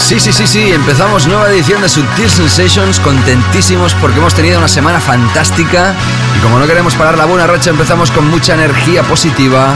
Sí, 0.00 0.18
sí, 0.18 0.32
sí, 0.32 0.46
sí, 0.46 0.72
empezamos 0.72 1.28
nueva 1.28 1.48
edición 1.50 1.82
de 1.82 1.88
Sutil 1.88 2.28
Sensations, 2.28 2.98
contentísimos 2.98 3.94
porque 3.94 4.18
hemos 4.18 4.34
tenido 4.34 4.58
una 4.58 4.66
semana 4.66 4.98
fantástica 5.00 5.94
y 6.36 6.40
como 6.40 6.58
no 6.58 6.66
queremos 6.66 6.96
parar 6.96 7.16
la 7.16 7.26
buena 7.26 7.46
racha 7.46 7.70
empezamos 7.70 8.10
con 8.10 8.28
mucha 8.28 8.54
energía 8.54 9.04
positiva 9.04 9.72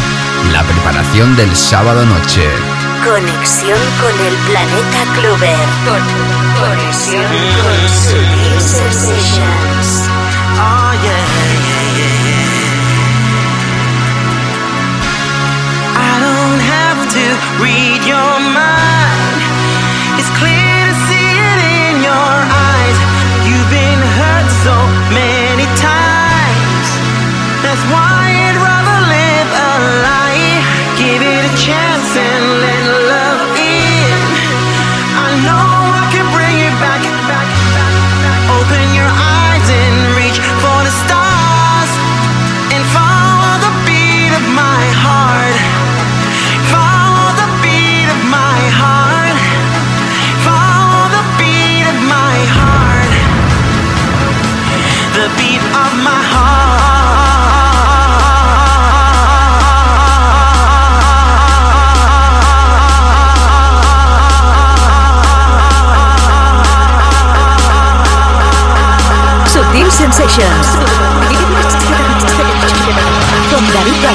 la 0.53 0.63
preparación 0.65 1.37
del 1.37 1.55
sábado 1.55 2.05
noche. 2.05 2.43
Conexión 3.05 3.79
con 4.01 4.27
el 4.27 4.35
planeta 4.49 5.05
Clover. 5.15 5.69
Con 5.87 6.03
conexión 6.69 7.31
con 7.63 7.89
Sutil 7.89 8.61
Sensations. 8.61 10.09
Oh, 10.59 10.93
yeah, 11.03 11.27
yeah, 11.69 11.97
yeah. 11.97 12.25
I 15.97 16.19
don't 16.19 16.61
have 16.61 17.01
to 17.13 17.25
read 17.63 18.03
your 18.05 18.41
mind. 18.41 19.14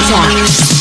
Con 0.07 0.78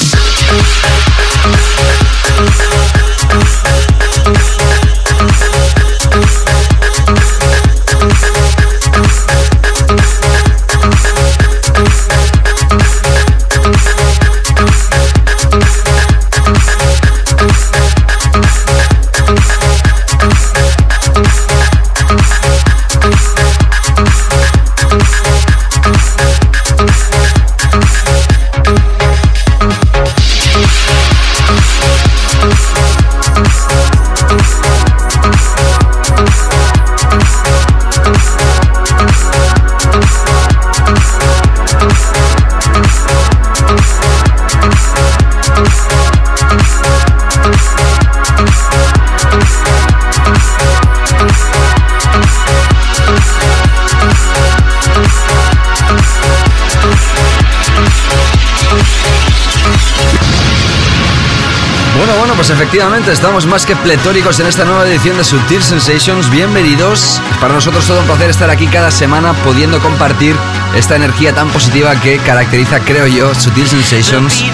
pues 62.38 62.50
efectivamente 62.50 63.10
estamos 63.10 63.46
más 63.46 63.66
que 63.66 63.74
pletóricos 63.74 64.38
en 64.38 64.46
esta 64.46 64.64
nueva 64.64 64.86
edición 64.86 65.16
de 65.16 65.24
Sutil 65.24 65.60
Sensations. 65.60 66.30
Bienvenidos. 66.30 67.20
Para 67.40 67.52
nosotros 67.52 67.84
todo 67.84 67.98
un 67.98 68.06
placer 68.06 68.30
estar 68.30 68.48
aquí 68.48 68.68
cada 68.68 68.92
semana 68.92 69.32
pudiendo 69.42 69.80
compartir 69.80 70.36
esta 70.72 70.94
energía 70.94 71.34
tan 71.34 71.48
positiva 71.48 71.96
que 71.96 72.18
caracteriza, 72.18 72.78
creo 72.78 73.08
yo, 73.08 73.34
Sutil 73.34 73.66
Sensations. 73.66 74.44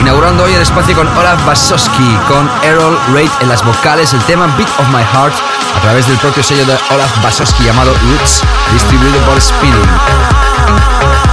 Inaugurando 0.00 0.44
hoy 0.44 0.54
el 0.54 0.62
espacio 0.62 0.96
con 0.96 1.06
Olaf 1.06 1.44
Basowski, 1.44 2.18
con 2.28 2.50
Errol 2.62 2.98
Reid 3.12 3.30
en 3.42 3.50
las 3.50 3.62
vocales, 3.62 4.14
el 4.14 4.22
tema 4.22 4.46
Beat 4.56 4.70
of 4.80 4.88
My 4.88 5.02
Heart, 5.02 5.34
a 5.76 5.80
través 5.82 6.08
del 6.08 6.16
propio 6.16 6.42
sello 6.42 6.64
de 6.64 6.78
Olaf 6.94 7.22
Basowski 7.22 7.64
llamado 7.64 7.92
Roots, 7.92 8.42
distribuido 8.72 9.18
por 9.26 9.38
Speeding. 9.38 11.31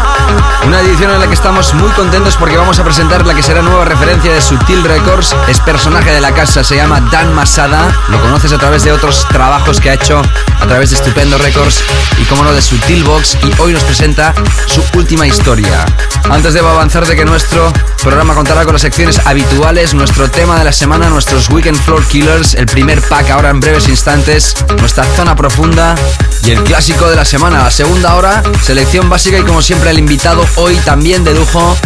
Una 0.66 0.82
edición 0.82 1.12
en 1.12 1.20
la 1.20 1.28
que 1.28 1.34
estamos 1.34 1.74
muy 1.74 1.90
contentos 1.92 2.36
porque 2.38 2.56
vamos 2.56 2.78
a 2.80 2.84
presentar 2.84 3.26
la 3.26 3.34
que 3.34 3.42
será 3.42 3.62
nueva 3.62 3.86
referencia 3.86 4.32
de 4.32 4.40
Sutil 4.40 4.84
Records. 4.84 5.36
Es 5.48 5.60
personaje 5.60 6.12
de 6.12 6.22
la 6.22 6.32
casa, 6.34 6.64
se 6.64 6.76
llama 6.76 7.02
Dan 7.12 7.34
Masada. 7.34 7.92
Lo 8.10 8.22
conoces 8.22 8.52
a 8.52 8.58
través 8.58 8.84
de 8.84 8.92
otros 8.92 9.28
trabajos 9.30 9.80
que 9.80 9.90
ha 9.90 9.94
hecho 9.94 10.22
a 10.60 10.68
través 10.68 10.92
de 10.92 10.98
Estupendo 10.98 11.38
Records 11.38 11.84
y 12.22 12.26
como 12.26 12.44
no 12.44 12.54
de 12.54 12.62
Sutil 12.62 13.04
Box 13.04 13.38
y 13.44 13.62
hoy 13.62 13.74
nos 13.74 13.84
presenta 13.84 14.34
su 14.68 14.84
última 14.96 15.26
historia. 15.26 15.86
Antes 16.30 16.54
debo 16.54 16.70
avanzar 16.70 17.08
de 17.08 17.16
que 17.16 17.26
nuestro 17.26 17.74
programa 18.04 18.36
contará 18.36 18.64
con 18.64 18.74
las 18.74 18.82
secciones 18.82 19.20
habituales, 19.26 19.94
nuestro 19.94 20.30
tema 20.30 20.60
de 20.60 20.66
la 20.66 20.72
semana, 20.72 21.10
nuestros 21.10 21.50
Weekend 21.50 21.78
Floor 21.78 22.06
Killers, 22.06 22.54
el 22.54 22.68
primer 22.68 23.02
pack 23.02 23.32
ahora 23.32 23.50
en 23.50 23.60
breves 23.60 23.88
instantes, 23.88 24.56
nuestra 24.78 25.04
zona 25.16 25.36
profunda 25.36 25.96
y 26.44 26.52
el 26.52 26.64
clásico 26.64 27.10
de 27.10 27.16
la 27.16 27.26
semana, 27.26 27.64
la 27.64 27.72
segunda 27.72 28.16
hora, 28.16 28.44
selección 28.62 29.10
básica 29.10 29.40
y 29.40 29.44
como 29.44 29.62
siempre 29.62 29.90
el 29.90 30.00
invitado 30.00 30.19
hoy 30.58 30.76
también 30.84 31.24
de 31.24 31.34
lujo, 31.34 31.78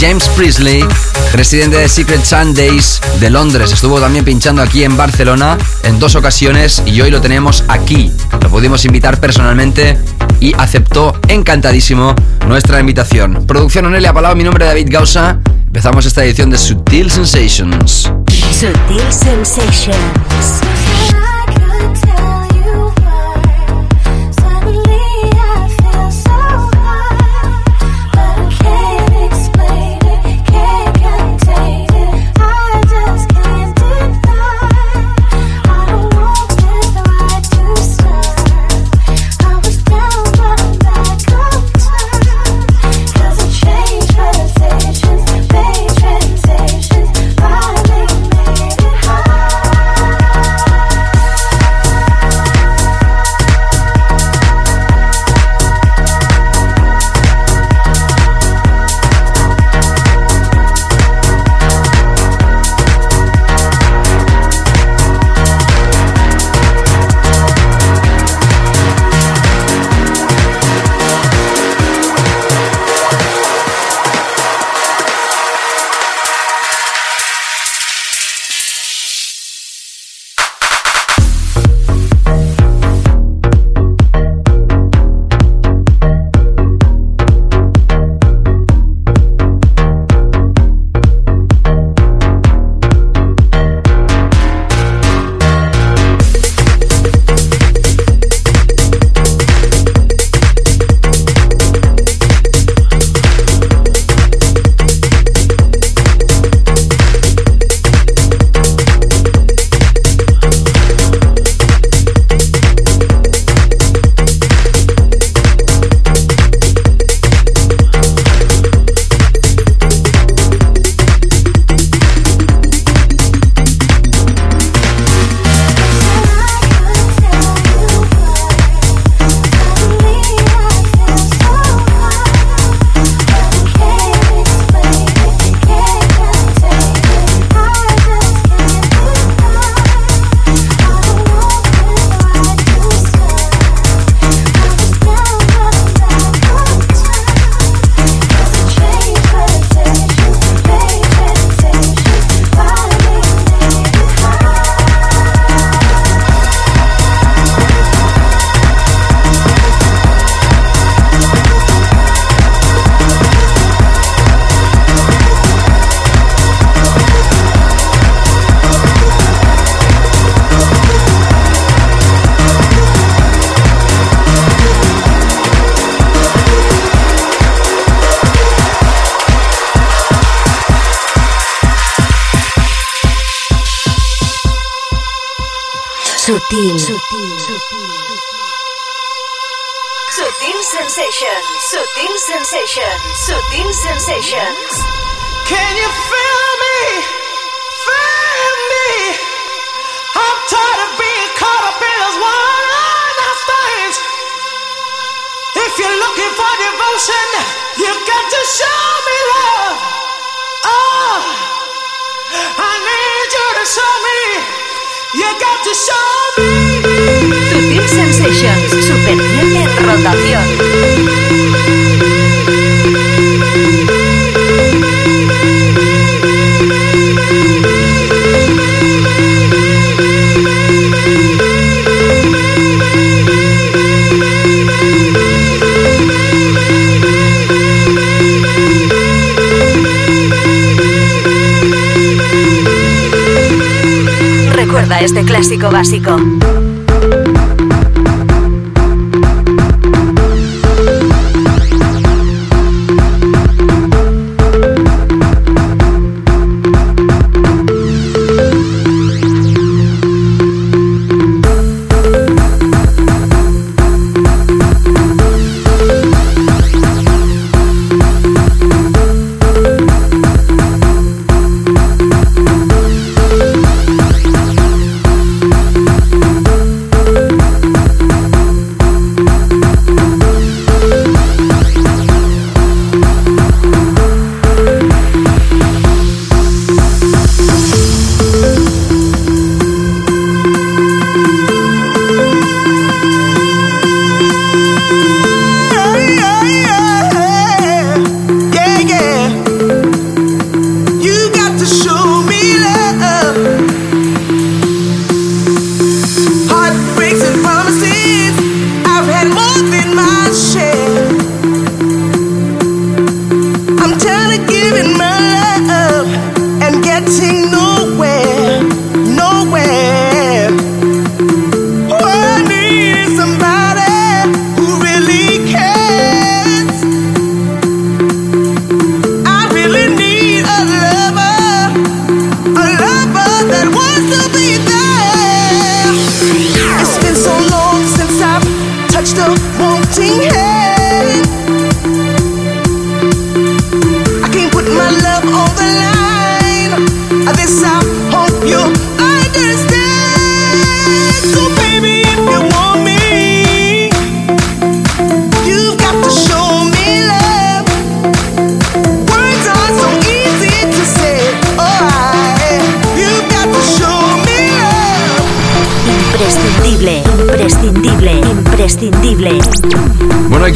James 0.00 0.28
Priestley, 0.30 0.84
residente 1.32 1.76
de 1.76 1.88
Secret 1.88 2.24
Sundays 2.24 3.00
de 3.20 3.30
Londres. 3.30 3.70
Estuvo 3.70 4.00
también 4.00 4.24
pinchando 4.24 4.60
aquí 4.60 4.82
en 4.82 4.96
Barcelona 4.96 5.56
en 5.84 6.00
dos 6.00 6.16
ocasiones 6.16 6.82
y 6.84 7.00
hoy 7.00 7.10
lo 7.10 7.20
tenemos 7.20 7.62
aquí. 7.68 8.10
Lo 8.42 8.48
pudimos 8.50 8.84
invitar 8.84 9.20
personalmente 9.20 9.96
y 10.40 10.52
aceptó 10.58 11.16
encantadísimo 11.28 12.14
nuestra 12.48 12.80
invitación. 12.80 13.46
Producción 13.46 13.86
Onelia 13.86 14.12
Palau, 14.12 14.34
mi 14.34 14.42
nombre 14.42 14.64
es 14.64 14.70
David 14.70 14.88
Gausa. 14.90 15.38
Empezamos 15.66 16.06
esta 16.06 16.24
edición 16.24 16.50
de 16.50 16.58
Sutil 16.58 17.08
Sensations. 17.08 18.10
Sutil 18.50 19.12
Sensations. 19.12 19.96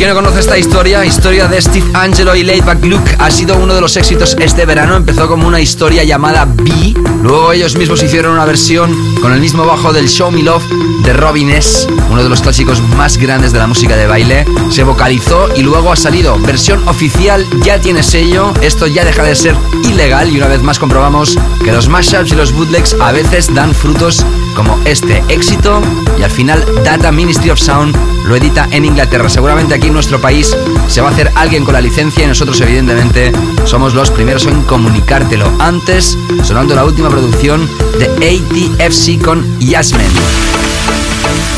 Bueno, 0.01 0.13
¿y 0.13 0.15
quién 0.15 0.25
no 0.25 0.31
conoce 0.31 0.41
esta 0.41 0.57
historia? 0.57 1.05
Historia 1.05 1.47
de 1.47 1.61
Steve 1.61 1.85
Angelo 1.93 2.35
y 2.35 2.43
Laidback 2.43 2.83
Luke 2.87 3.17
ha 3.19 3.31
sido 3.31 3.59
uno 3.59 3.75
de 3.75 3.83
los 3.83 3.99
éxitos 3.99 4.35
este 4.41 4.65
verano. 4.65 4.97
Empezó 4.97 5.29
como 5.29 5.47
una 5.47 5.61
historia 5.61 6.05
llamada 6.05 6.47
B. 6.47 6.95
Luego 7.23 7.53
ellos 7.53 7.77
mismos 7.77 8.03
hicieron 8.03 8.33
una 8.33 8.47
versión 8.47 8.97
con 9.21 9.35
el 9.35 9.41
mismo 9.41 9.67
bajo 9.67 9.93
del 9.93 10.09
Show 10.09 10.31
Me 10.31 10.43
Love 10.43 10.65
de 11.05 11.13
Robin 11.13 11.51
S., 11.51 11.87
uno 12.11 12.23
de 12.23 12.31
los 12.31 12.41
clásicos 12.41 12.81
más 12.97 13.19
grandes 13.19 13.53
de 13.53 13.59
la 13.59 13.67
música 13.67 13.95
de 13.95 14.07
baile. 14.07 14.47
Se 14.71 14.85
vocalizó 14.85 15.55
y 15.55 15.63
luego 15.63 15.93
ha 15.93 15.97
salido 15.97 16.39
versión 16.39 16.87
oficial, 16.89 17.47
ya 17.63 17.79
tiene 17.79 18.03
sello. 18.03 18.55
Esto 18.63 18.87
ya 18.87 19.05
deja 19.05 19.23
de 19.23 19.35
ser 19.35 19.55
ilegal 19.85 20.31
y 20.31 20.39
una 20.39 20.49
vez 20.49 20.63
más 20.63 20.79
comprobamos 20.79 21.37
que 21.63 21.73
los 21.73 21.89
mashups 21.89 22.33
y 22.33 22.37
los 22.37 22.53
bootlegs 22.53 22.97
a 23.01 23.13
veces 23.13 23.55
dan 23.55 23.75
frutos 23.75 24.25
como 24.55 24.79
este 24.85 25.23
éxito 25.29 25.81
y 26.19 26.23
al 26.23 26.31
final 26.31 26.65
Data 26.85 27.13
Ministry 27.13 27.51
of 27.51 27.59
Sound 27.59 27.97
lo 28.27 28.37
edita 28.37 28.69
en 28.71 28.85
Inglaterra. 28.85 29.29
Seguramente 29.29 29.75
aquí 29.75 29.89
en 29.89 29.95
nuestro 29.95 30.21
país 30.21 30.57
se 30.89 31.01
va 31.01 31.09
a 31.09 31.13
hacer 31.13 31.31
alguien 31.35 31.65
con 31.65 31.75
la 31.75 31.81
licencia 31.81 32.25
y 32.25 32.29
nosotros 32.29 32.61
evidentemente 32.61 33.33
somos 33.65 33.95
los 33.95 34.11
primeros 34.11 34.47
en 34.47 34.63
comunicártelo. 34.63 35.51
Antes, 35.59 36.17
sonando 36.43 36.75
la 36.75 36.85
última 36.85 37.09
producción 37.09 37.69
de 37.99 38.07
ATFC 38.07 39.23
con 39.23 39.59
Yasmin. 39.61 40.50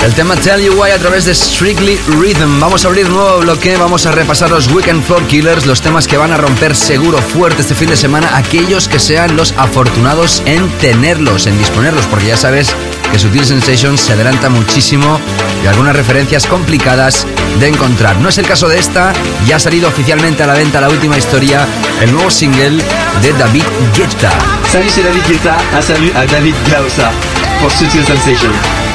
El 0.05 0.13
tema 0.15 0.35
Tell 0.35 0.61
You 0.61 0.75
Why 0.75 0.91
a 0.91 0.99
través 0.99 1.27
de 1.27 1.35
Strictly 1.35 1.97
Rhythm. 2.09 2.59
Vamos 2.59 2.85
a 2.85 2.89
abrir 2.89 3.09
nuevo 3.09 3.39
bloque, 3.39 3.77
vamos 3.77 4.05
a 4.05 4.11
repasar 4.11 4.51
los 4.51 4.67
Weekend 4.73 5.05
Floor 5.05 5.25
Killers, 5.29 5.65
los 5.65 5.81
temas 5.81 6.09
que 6.09 6.17
van 6.17 6.33
a 6.33 6.37
romper 6.37 6.75
seguro 6.75 7.19
fuerte 7.19 7.63
este 7.63 7.77
fin 7.77 7.89
de 7.89 7.97
semana, 7.97 8.37
aquellos 8.37 8.89
que 8.89 8.99
sean 8.99 9.37
los 9.37 9.55
afortunados 9.57 10.43
en 10.45 10.69
tenerlos, 10.79 11.47
en 11.47 11.57
disponerlos, 11.57 12.05
porque 12.07 12.27
ya 12.27 12.37
sabes 12.37 12.75
que 13.13 13.19
Sutil 13.19 13.47
Sensations 13.47 14.01
se 14.01 14.15
adelanta 14.15 14.49
muchísimo 14.49 15.21
y 15.63 15.69
algunas 15.69 15.95
referencias 15.95 16.47
complicadas 16.47 17.25
de 17.61 17.69
encontrar. 17.69 18.17
No 18.17 18.29
es 18.29 18.39
el 18.39 18.47
caso 18.47 18.69
de 18.69 18.81
esta, 18.81 19.13
ya 19.47 19.57
ha 19.57 19.61
salido 19.61 19.89
oficialmente 19.89 20.43
a 20.43 20.49
la 20.49 20.55
venta 20.55 20.81
la 20.81 20.89
última 20.89 21.17
historia, 21.17 21.65
el 22.01 22.11
nuevo 22.11 22.29
single 22.29 22.83
de 23.23 23.33
David 23.35 23.65
Guetta. 23.97 24.33
Salut, 24.69 24.91
c'est 24.91 25.05
David 25.05 25.23
Guetta. 25.29 25.57
Un 25.77 25.83
salut 25.83 26.13
à 26.17 26.27
David 26.27 26.57
Glausa 26.67 27.13
pour 27.61 27.71
Sutil 27.71 28.05
Sensation. 28.05 28.51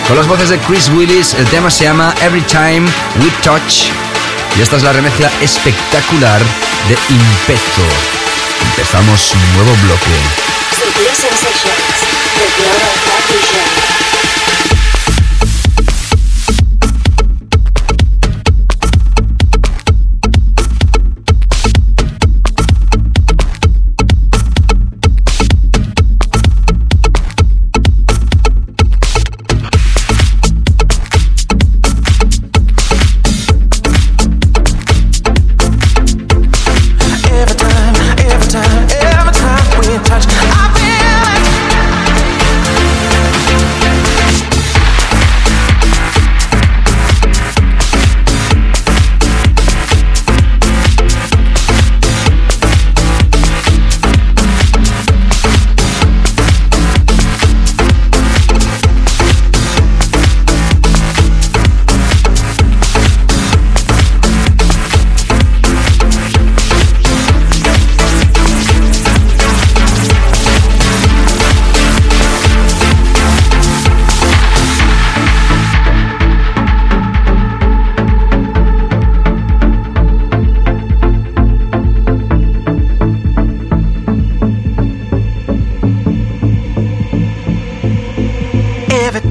Con 0.08 0.16
las 0.16 0.28
voces 0.28 0.48
de 0.48 0.58
Chris 0.60 0.90
Willis, 0.90 1.34
el 1.34 1.46
tema 1.48 1.70
se 1.70 1.84
llama 1.84 2.16
Every 2.22 2.42
Time 2.44 2.88
We 3.22 3.30
Touch. 3.44 3.92
Y 4.58 4.62
esta 4.62 4.78
es 4.78 4.84
la 4.84 4.94
remezcla 4.94 5.30
espectacular 5.42 6.40
de 6.88 6.98
Impeto. 7.10 7.84
Empezamos 8.70 9.34
un 9.34 9.54
nuevo 9.56 9.76
bloque. 9.84 10.16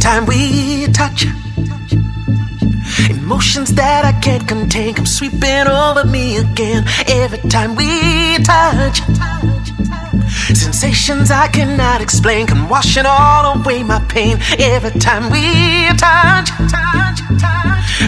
time 0.07 0.25
we 0.27 0.87
touch. 0.93 1.25
Emotions 3.11 3.75
that 3.75 4.05
I 4.05 4.13
can't 4.21 4.47
contain 4.47 4.95
come 4.95 5.05
sweeping 5.05 5.67
over 5.67 6.05
me 6.05 6.37
again 6.37 6.85
every 7.09 7.43
time 7.51 7.75
we 7.75 8.39
touch. 8.45 9.03
Sensations 10.55 11.33
I 11.33 11.49
cannot 11.49 12.01
explain 12.01 12.47
come 12.47 12.69
washing 12.69 13.05
all 13.05 13.59
away 13.59 13.83
my 13.83 13.99
pain 14.07 14.39
every 14.61 14.95
time 15.01 15.25
we 15.35 15.45
touch. 15.99 16.51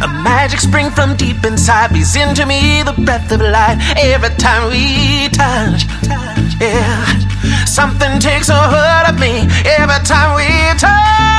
A 0.07 0.09
magic 0.23 0.61
spring 0.61 0.91
from 0.91 1.17
deep 1.17 1.45
inside 1.45 1.93
beats 1.93 2.15
into 2.15 2.47
me 2.47 2.85
the 2.85 2.95
breath 3.05 3.33
of 3.33 3.41
life 3.41 3.79
every 3.97 4.33
time 4.37 4.71
we 4.71 5.29
touch. 5.31 5.83
Yeah, 6.61 7.65
something 7.67 8.21
takes 8.21 8.49
a 8.51 8.61
hold 8.73 9.05
of 9.11 9.19
me 9.19 9.35
every 9.67 10.01
time 10.07 10.37
we 10.39 10.47
touch. 10.79 11.28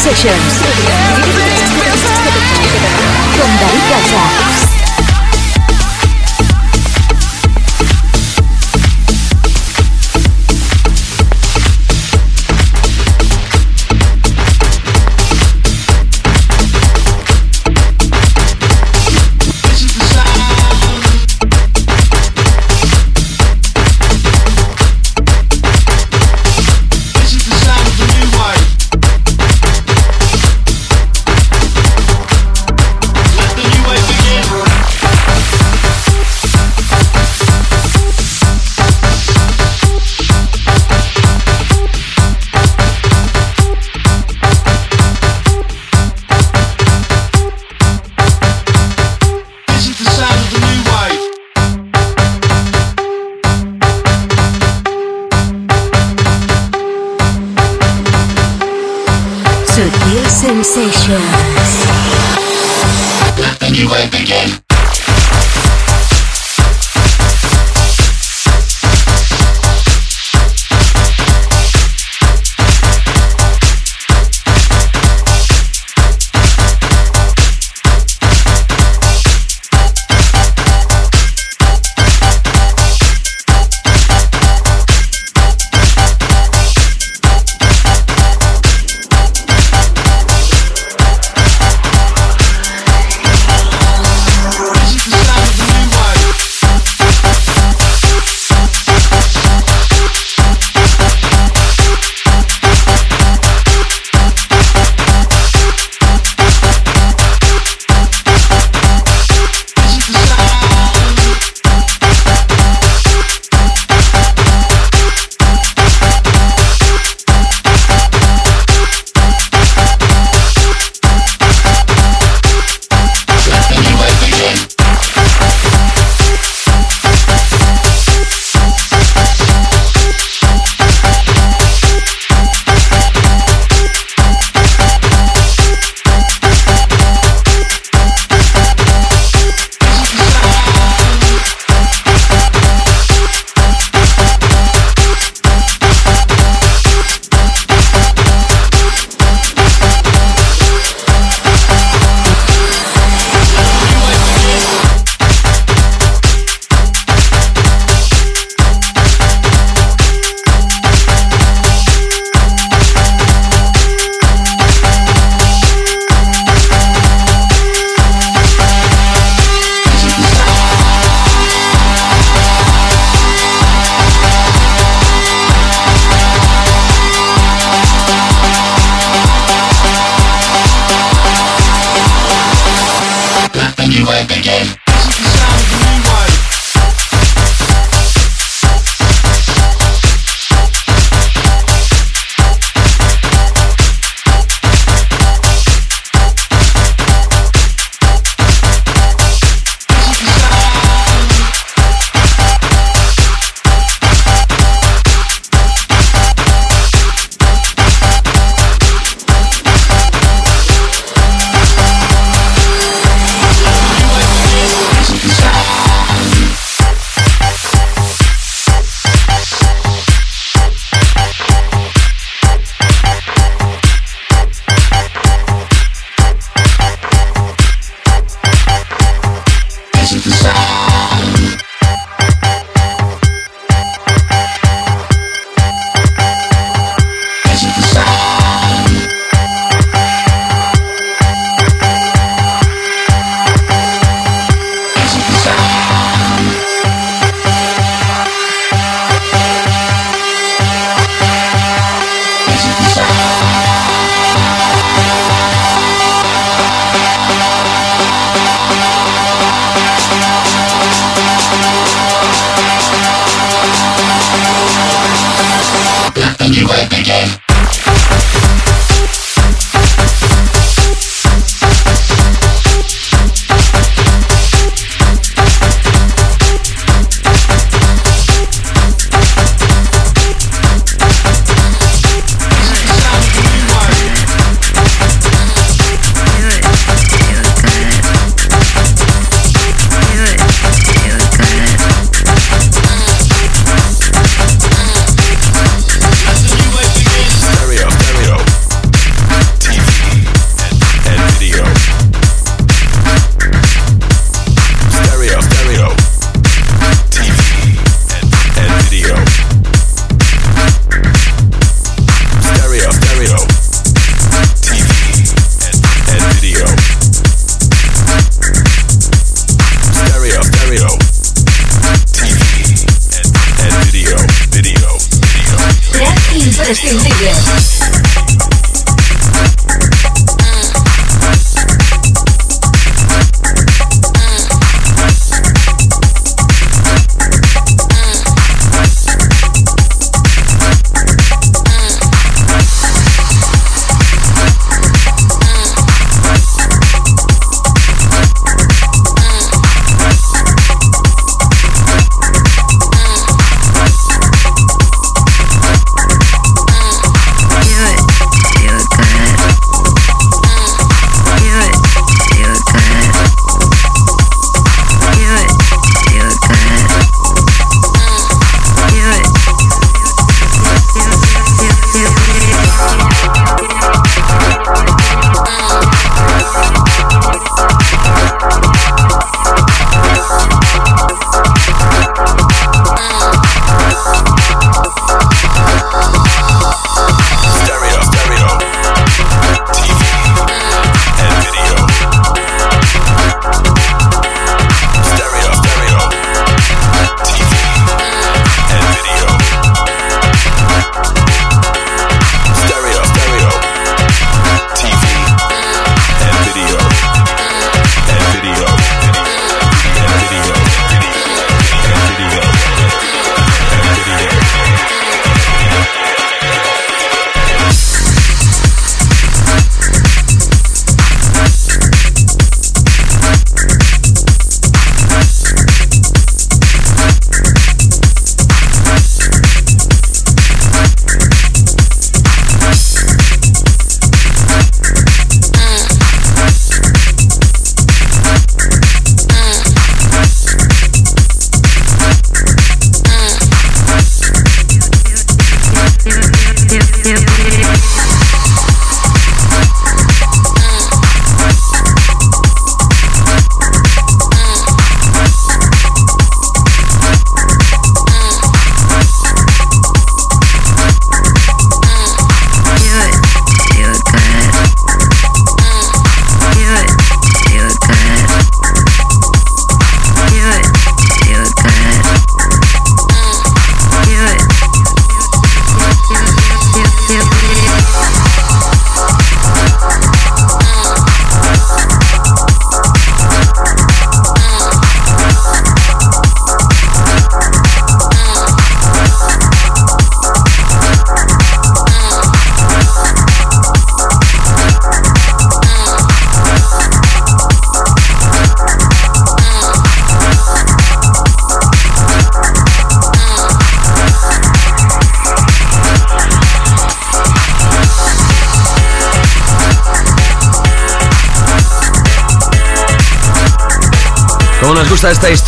Sessions. 0.00 0.59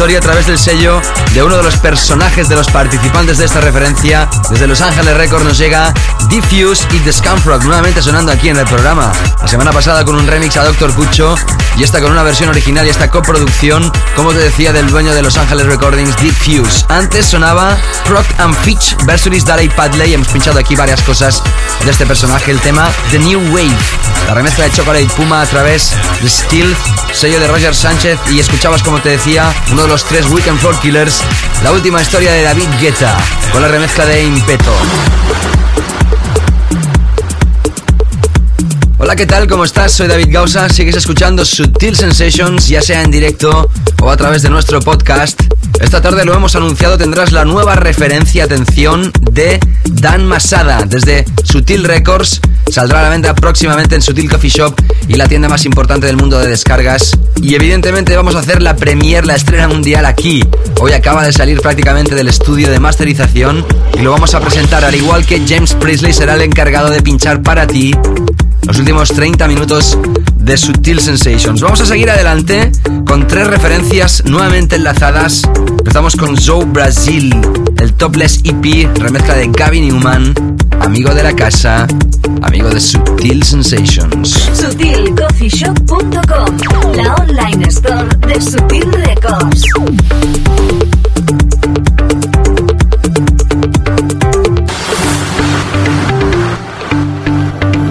Historia 0.03 0.19
a 0.19 0.23
través 0.23 0.47
del 0.49 0.59
sello 0.59 1.01
de 1.33 1.45
uno 1.45 1.57
de 1.57 1.63
los 1.63 1.77
personajes 1.77 2.49
de 2.49 2.57
los 2.57 2.67
participantes 2.67 3.39
de 3.39 3.45
esta 3.45 3.61
referencia, 3.61 4.29
desde 4.51 4.67
Los 4.67 4.81
Ángeles 4.81 5.17
Records 5.17 5.45
nos 5.45 5.59
llega 5.59 5.95
Diffuse 6.29 6.85
y 6.91 6.99
The 6.99 7.13
Scumfrog, 7.13 7.63
nuevamente 7.63 8.03
sonando 8.03 8.33
aquí 8.33 8.49
en 8.49 8.57
el 8.57 8.67
programa. 8.67 9.13
La 9.41 9.47
semana 9.47 9.71
pasada 9.71 10.05
con 10.05 10.17
un 10.17 10.27
remix 10.27 10.57
a 10.57 10.65
Dr. 10.65 10.93
Pucho 10.95 11.37
y 11.77 11.85
esta 11.85 12.01
con 12.01 12.11
una 12.11 12.25
versión 12.25 12.49
original 12.49 12.85
y 12.85 12.91
esta 12.91 13.11
coproducción, 13.11 13.93
como 14.17 14.33
te 14.33 14.39
decía, 14.39 14.73
del 14.73 14.91
dueño 14.91 15.15
de 15.15 15.23
Los 15.23 15.37
Ángeles 15.37 15.67
Recordings, 15.67 16.17
Diffuse. 16.17 16.85
Antes 16.89 17.27
sonaba 17.27 17.77
Proc 18.05 18.27
and 18.39 18.57
Fitch 18.57 18.97
versus 19.05 19.45
Daley 19.45 19.69
Padley. 19.69 20.15
Hemos 20.15 20.29
pinchado 20.29 20.59
aquí 20.59 20.75
varias 20.75 21.01
cosas 21.03 21.45
de 21.85 21.91
este 21.93 22.07
personaje, 22.07 22.51
el 22.51 22.61
tema 22.61 22.91
The 23.13 23.21
New 23.21 23.41
Wave, 23.53 23.77
la 24.27 24.35
remezcla 24.35 24.65
de 24.65 24.73
Chocolate 24.73 25.09
Puma 25.17 25.43
a 25.43 25.47
través 25.47 25.93
de 26.21 26.29
Steel, 26.29 26.77
sello 27.13 27.39
de 27.39 27.47
Roger 27.47 27.75
Sánchez 27.75 28.19
y 28.33 28.41
escuchabas 28.41 28.83
como 28.83 29.01
te 29.01 29.11
decía 29.11 29.53
uno 29.71 29.83
de 29.83 29.89
los 29.89 29.92
tres 30.01 30.25
Weekend 30.31 30.59
Floor 30.59 30.79
Killers, 30.81 31.21
la 31.63 31.71
última 31.71 32.01
historia 32.01 32.33
de 32.33 32.43
David 32.43 32.67
Guetta 32.81 33.15
con 33.53 33.61
la 33.61 33.69
remezcla 33.69 34.07
de 34.07 34.25
Impeto. 34.25 34.73
Hola, 38.97 39.15
¿qué 39.17 39.27
tal? 39.27 39.47
¿Cómo 39.47 39.65
estás? 39.65 39.93
Soy 39.93 40.09
David 40.09 40.29
Gausa. 40.31 40.71
Sigues 40.71 40.97
escuchando 40.97 41.45
Sutil 41.45 41.95
Sensations, 41.95 42.69
ya 42.69 42.81
sea 42.81 43.03
en 43.03 43.11
directo 43.11 43.69
o 44.01 44.11
a 44.11 44.17
través 44.17 44.41
de 44.41 44.49
nuestro 44.49 44.81
podcast. 44.81 45.39
Esta 45.79 46.01
tarde 46.01 46.25
lo 46.25 46.33
hemos 46.33 46.57
anunciado, 46.57 46.97
tendrás 46.97 47.31
la 47.31 47.45
nueva 47.45 47.75
referencia, 47.75 48.45
atención, 48.45 49.13
de 49.21 49.61
Dan 49.91 50.27
Masada. 50.27 50.85
Desde 50.87 51.27
Sutil 51.45 51.85
Records 51.85 52.41
saldrá 52.71 53.01
a 53.01 53.03
la 53.03 53.09
venta 53.11 53.35
próximamente 53.35 53.95
en 53.95 54.01
Sutil 54.01 54.31
Coffee 54.31 54.49
Shop 54.49 54.75
y 55.07 55.17
la 55.17 55.29
tienda 55.29 55.51
más 55.51 55.67
importante 55.67 56.07
del 56.07 56.17
mundo 56.17 56.39
de 56.39 56.49
descargas. 56.49 57.13
Y 57.41 57.55
evidentemente 57.55 58.17
vamos 58.17 58.35
a 58.35 58.41
hacer 58.41 58.63
la 58.63 58.77
premier, 58.77 59.27
la 59.27 59.35
estrena 59.35 59.69
mundial 59.69 60.07
aquí. 60.07 60.45
Hoy 60.81 60.93
acaba 60.93 61.25
de 61.25 61.33
salir 61.33 61.61
prácticamente 61.61 62.15
del 62.15 62.29
estudio 62.29 62.71
de 62.71 62.79
masterización 62.79 63.65
y 63.99 64.03
lo 64.03 64.11
vamos 64.13 64.35
a 64.35 64.41
presentar 64.41 64.85
al 64.85 64.95
igual 64.95 65.27
que 65.27 65.43
James 65.47 65.75
Priestley 65.75 66.13
será 66.13 66.35
el 66.35 66.43
encargado 66.43 66.91
de 66.91 67.03
pinchar 67.03 67.43
para 67.43 67.67
ti 67.67 67.95
los 68.67 68.79
últimos 68.79 69.09
30 69.09 69.49
minutos 69.49 69.99
de 70.37 70.57
Sutil 70.57 71.01
Sensations. 71.01 71.61
Vamos 71.61 71.81
a 71.81 71.87
seguir 71.87 72.11
adelante 72.11 72.71
con 73.07 73.27
tres 73.27 73.47
referencias 73.47 74.25
nuevamente 74.25 74.77
enlazadas. 74.77 75.43
Empezamos 75.79 76.17
con 76.17 76.37
Zoe 76.37 76.65
Brasil, 76.67 77.35
el 77.79 77.93
Topless 77.95 78.41
EP, 78.45 78.97
remezcla 78.99 79.35
de 79.35 79.49
Gavin 79.49 79.89
Newman, 79.89 80.35
amigo 80.83 81.15
de 81.15 81.23
la 81.23 81.33
casa, 81.33 81.87
amigo 82.43 82.69
de 82.69 82.79
Sutil 82.81 83.43
Sensations. 83.43 84.51
SutilCoffeeShop.com, 84.55 86.97
la 86.97 87.15
online 87.15 87.67
store 87.69 88.09
de 88.27 88.39
Sutil 88.41 88.93
Records. 88.93 89.65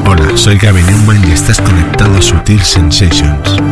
Hola, 0.06 0.32
soy 0.36 0.58
Gavin 0.58 0.86
Newman 0.86 1.28
y 1.28 1.32
estás 1.32 1.60
conectado 1.62 2.18
a 2.18 2.22
Sutil 2.22 2.62
Sensations. 2.62 3.71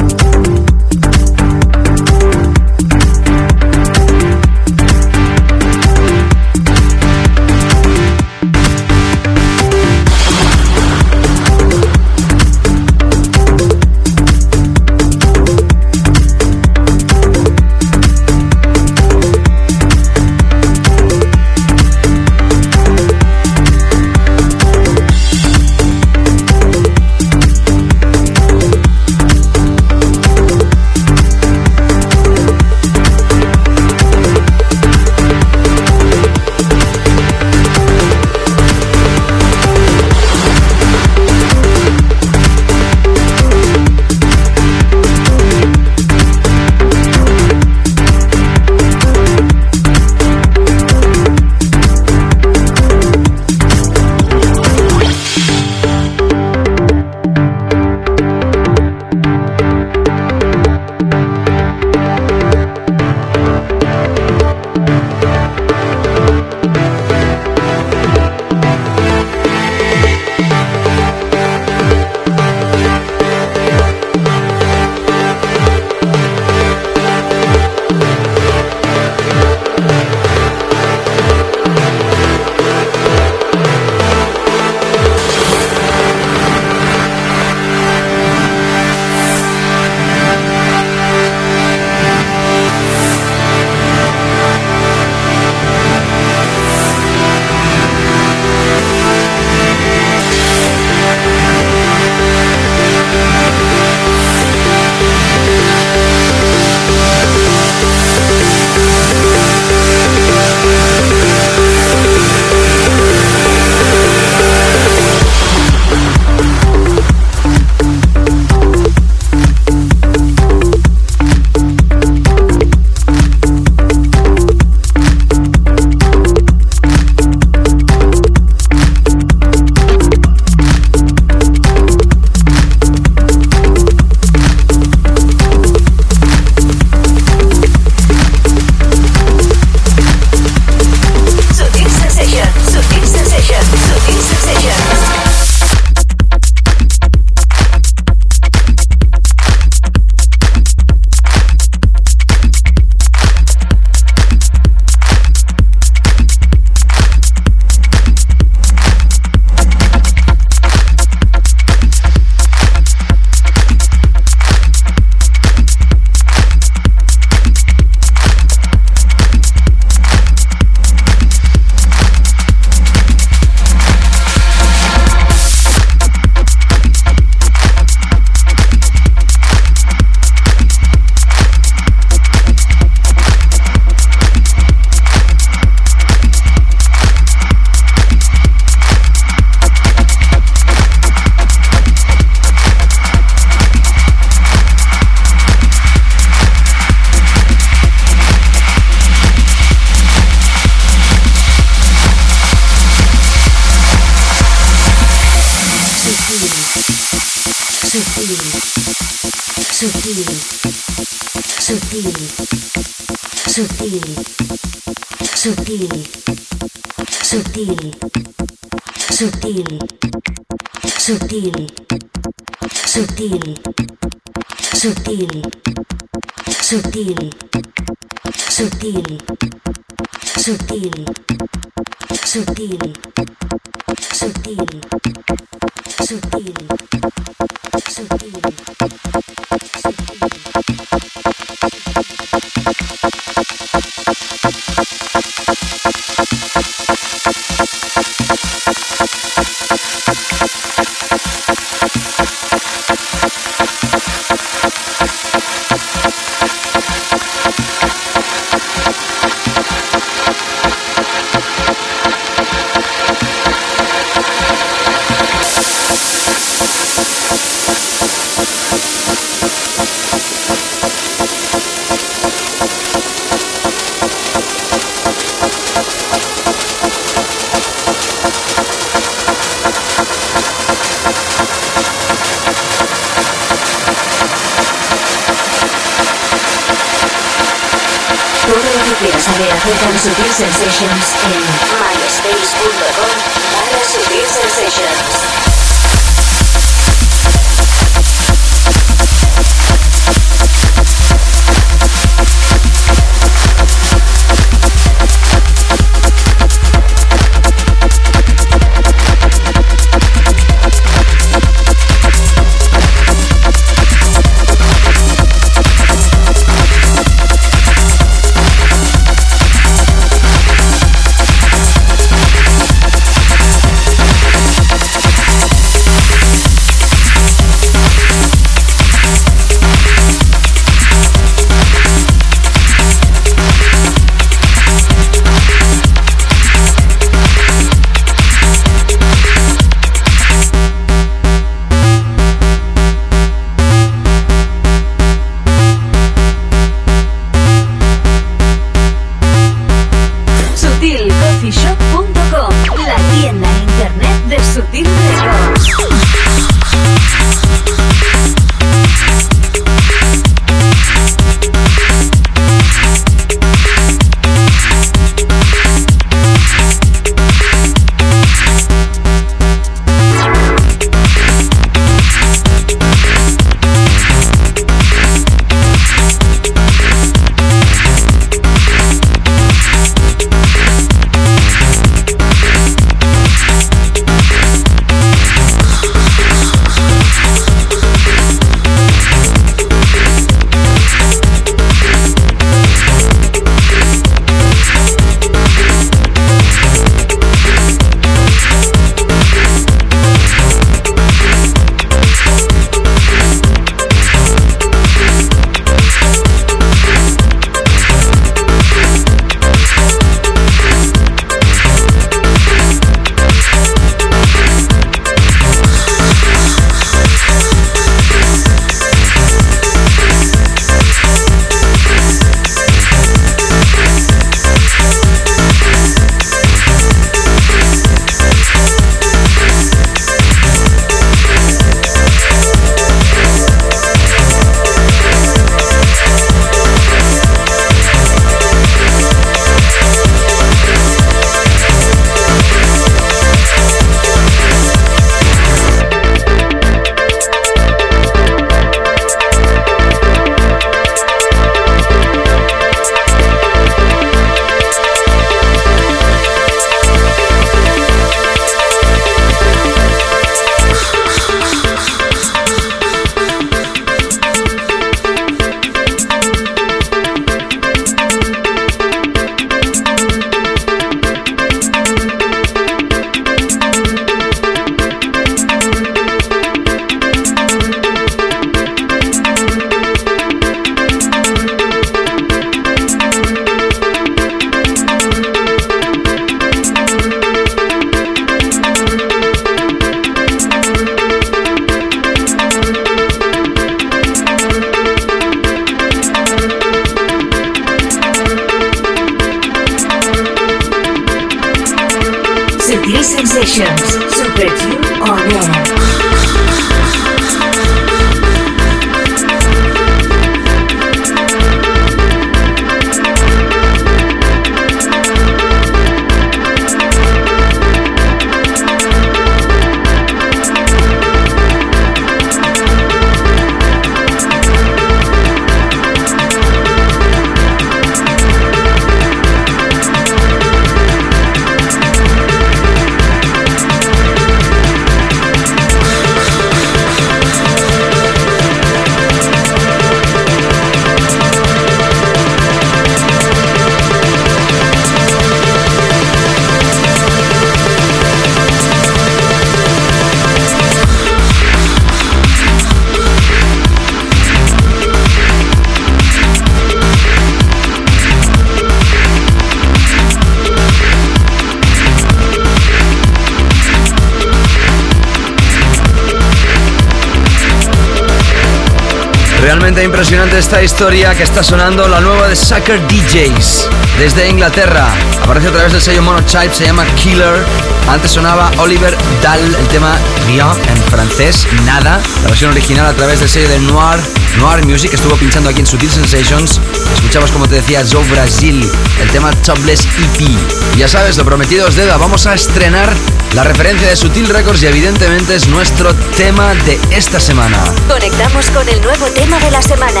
Impresionante 569.92 570.38
esta 570.38 570.62
historia 570.62 571.14
que 571.14 571.22
está 571.22 571.42
sonando 571.42 571.86
la 571.86 572.00
nueva 572.00 572.26
de 572.26 572.34
Sucker 572.34 572.80
DJs 572.88 573.68
desde 573.98 574.26
Inglaterra. 574.26 574.88
Aparece 575.22 575.48
a 575.48 575.52
través 575.52 575.72
del 575.72 575.82
sello 575.82 576.00
Monotype, 576.00 576.54
se 576.54 576.64
llama 576.64 576.86
Killer. 576.94 577.44
Antes 577.86 578.12
sonaba 578.12 578.50
Oliver 578.56 578.96
Dahl, 579.22 579.54
el 579.54 579.68
tema 579.68 579.94
Rien 580.26 580.46
en 580.66 580.76
francés, 580.84 581.46
nada. 581.66 582.00
La 582.22 582.28
versión 582.28 582.52
original 582.52 582.86
a 582.86 582.94
través 582.94 583.20
del 583.20 583.28
sello 583.28 583.50
de 583.50 583.58
Noir, 583.58 584.00
Noir 584.38 584.64
Music, 584.66 584.92
estuvo 584.94 585.16
pinchando 585.16 585.50
aquí 585.50 585.60
en 585.60 585.66
Sutil 585.66 585.90
Sensations. 585.90 586.60
Escuchamos, 586.94 587.30
como 587.30 587.48
te 587.48 587.56
decía, 587.56 587.84
Joe 587.90 588.04
Brasil, 588.08 588.68
el 589.00 589.10
tema 589.10 589.30
Topless 589.42 589.80
EP. 589.84 590.28
Ya 590.76 590.88
sabes, 590.88 591.16
lo 591.16 591.24
prometido 591.24 591.68
es 591.68 591.76
deuda. 591.76 591.96
Vamos 591.96 592.26
a 592.26 592.34
estrenar 592.34 592.92
la 593.34 593.44
referencia 593.44 593.88
de 593.88 593.96
Sutil 593.96 594.28
Records 594.28 594.62
y 594.62 594.66
evidentemente 594.66 595.34
es 595.34 595.48
nuestro 595.48 595.94
tema 596.16 596.54
de 596.54 596.78
esta 596.90 597.20
semana. 597.20 597.62
Conectamos 597.88 598.50
con 598.50 598.68
el 598.68 598.80
nuevo 598.82 599.06
tema 599.14 599.38
de 599.38 599.50
la 599.50 599.62
semana. 599.62 600.00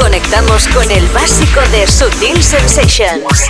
Conectamos 0.00 0.66
con 0.68 0.90
el 0.90 1.06
básico 1.08 1.60
de 1.72 1.86
Sutil 1.86 2.42
Sensations. 2.42 3.44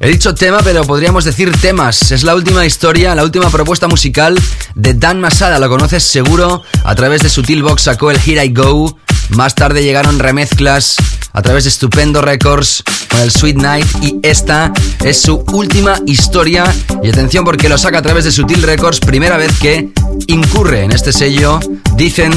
He 0.00 0.08
dicho 0.08 0.34
tema, 0.34 0.58
pero 0.62 0.82
podríamos 0.82 1.24
decir 1.24 1.50
temas. 1.60 2.12
Es 2.12 2.24
la 2.24 2.34
última 2.34 2.66
historia, 2.66 3.14
la 3.14 3.24
última 3.24 3.48
propuesta 3.48 3.88
musical 3.88 4.38
de 4.74 4.92
Dan 4.92 5.20
Masada. 5.20 5.58
Lo 5.58 5.68
conoces 5.68 6.02
seguro. 6.02 6.62
A 6.84 6.94
través 6.94 7.22
de 7.22 7.30
Sutil 7.30 7.62
Box 7.62 7.84
sacó 7.84 8.10
el 8.10 8.18
Here 8.18 8.44
I 8.44 8.52
Go. 8.52 8.98
Más 9.34 9.56
tarde 9.56 9.82
llegaron 9.82 10.20
remezclas 10.20 10.96
a 11.32 11.42
través 11.42 11.64
de 11.64 11.70
Stupendo 11.70 12.20
Records 12.20 12.84
con 13.10 13.20
el 13.20 13.32
Sweet 13.32 13.56
Night. 13.56 13.86
Y 14.00 14.20
esta 14.22 14.72
es 15.04 15.20
su 15.20 15.44
última 15.52 15.98
historia. 16.06 16.72
Y 17.02 17.08
atención 17.08 17.44
porque 17.44 17.68
lo 17.68 17.76
saca 17.76 17.98
a 17.98 18.02
través 18.02 18.24
de 18.24 18.30
Sutil 18.30 18.62
Records. 18.62 19.00
Primera 19.00 19.36
vez 19.36 19.52
que 19.58 19.90
incurre 20.28 20.84
en 20.84 20.92
este 20.92 21.12
sello. 21.12 21.58
Dicen 21.96 22.32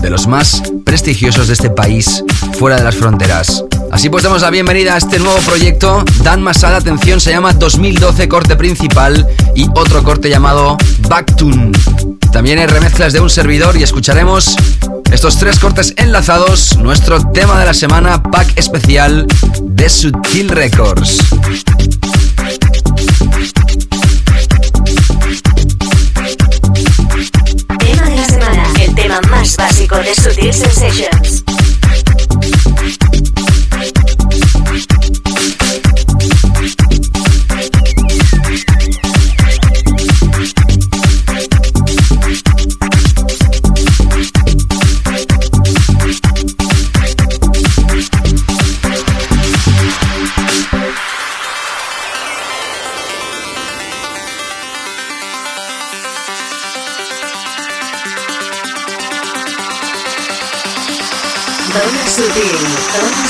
de 0.00 0.08
los 0.08 0.26
más 0.26 0.62
prestigiosos 0.86 1.48
de 1.48 1.52
este 1.52 1.68
país 1.68 2.24
fuera 2.58 2.76
de 2.76 2.84
las 2.84 2.96
fronteras. 2.96 3.64
Así 3.92 4.08
pues 4.08 4.24
damos 4.24 4.40
la 4.40 4.50
bienvenida 4.50 4.94
a 4.94 4.98
este 4.98 5.18
nuevo 5.18 5.38
proyecto. 5.40 6.02
Dan 6.22 6.42
Masada, 6.42 6.78
atención, 6.78 7.20
se 7.20 7.30
llama 7.30 7.52
2012 7.52 8.26
corte 8.28 8.56
principal 8.56 9.26
y 9.54 9.66
otro 9.74 10.02
corte 10.02 10.30
llamado 10.30 10.78
Backtune. 11.08 11.72
También 12.32 12.58
hay 12.58 12.66
remezclas 12.66 13.12
de 13.12 13.20
un 13.20 13.30
servidor 13.30 13.76
y 13.76 13.82
escucharemos 13.82 14.56
estos 15.12 15.38
tres 15.38 15.58
cortes 15.58 15.94
enlazados, 15.96 16.76
nuestro 16.76 17.20
tema 17.32 17.58
de 17.58 17.66
la 17.66 17.74
semana, 17.74 18.22
pack 18.22 18.58
especial 18.58 19.26
de 19.62 19.88
Sutil 19.88 20.48
Records. 20.48 21.18
Tema 27.78 28.02
de 28.02 28.16
la 28.16 28.24
semana. 28.24 28.64
El 28.80 28.94
tema 28.94 29.20
más 29.30 29.56
básico 29.56 29.96
de 29.96 30.14
Sutil 30.14 30.52
Sensations. 30.52 31.47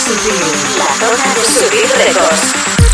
La 0.09 0.87
zona 1.07 1.35
de 1.35 1.45
Sutil 1.45 1.87
Records. 1.95 2.88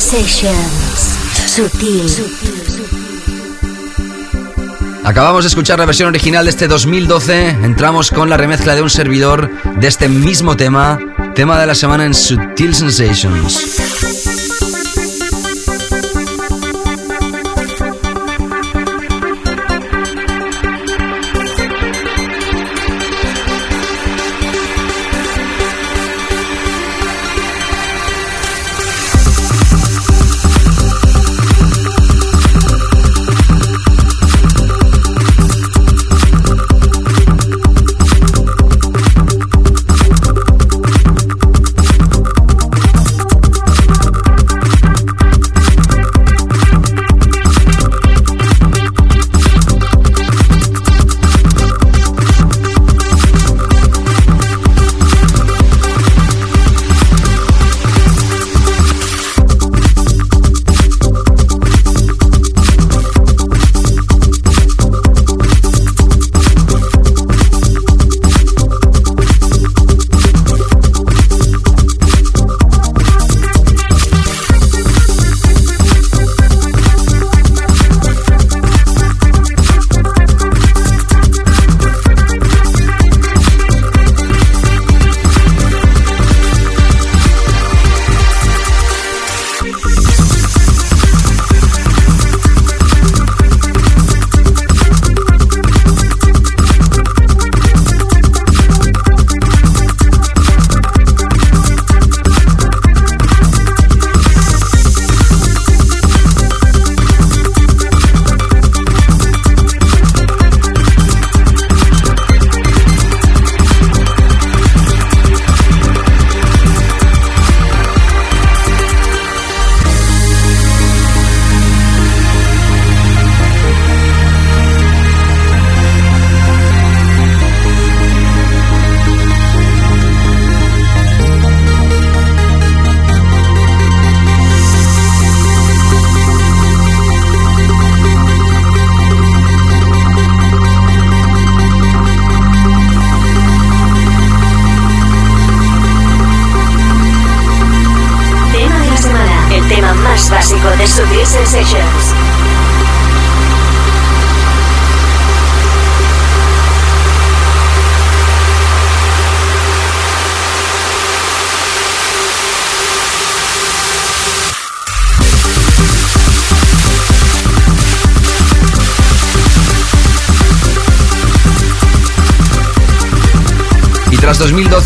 Sensations. 0.00 1.16
Sutil. 1.46 2.02
Acabamos 5.04 5.44
de 5.44 5.48
escuchar 5.48 5.78
la 5.78 5.86
versión 5.86 6.08
original 6.08 6.44
de 6.44 6.50
este 6.50 6.68
2012. 6.68 7.48
Entramos 7.48 8.10
con 8.10 8.28
la 8.28 8.36
remezcla 8.36 8.74
de 8.74 8.82
un 8.82 8.90
servidor 8.90 9.50
de 9.76 9.86
este 9.86 10.08
mismo 10.08 10.54
tema. 10.54 10.98
Tema 11.34 11.58
de 11.58 11.66
la 11.66 11.74
semana 11.74 12.04
en 12.04 12.12
Sutil 12.12 12.74
Sensations. 12.74 13.75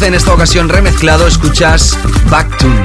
En 0.07 0.15
esta 0.15 0.33
ocasión 0.33 0.69
remezclado, 0.69 1.27
escuchas 1.27 1.99
Back 2.31 2.59
to. 2.59 2.80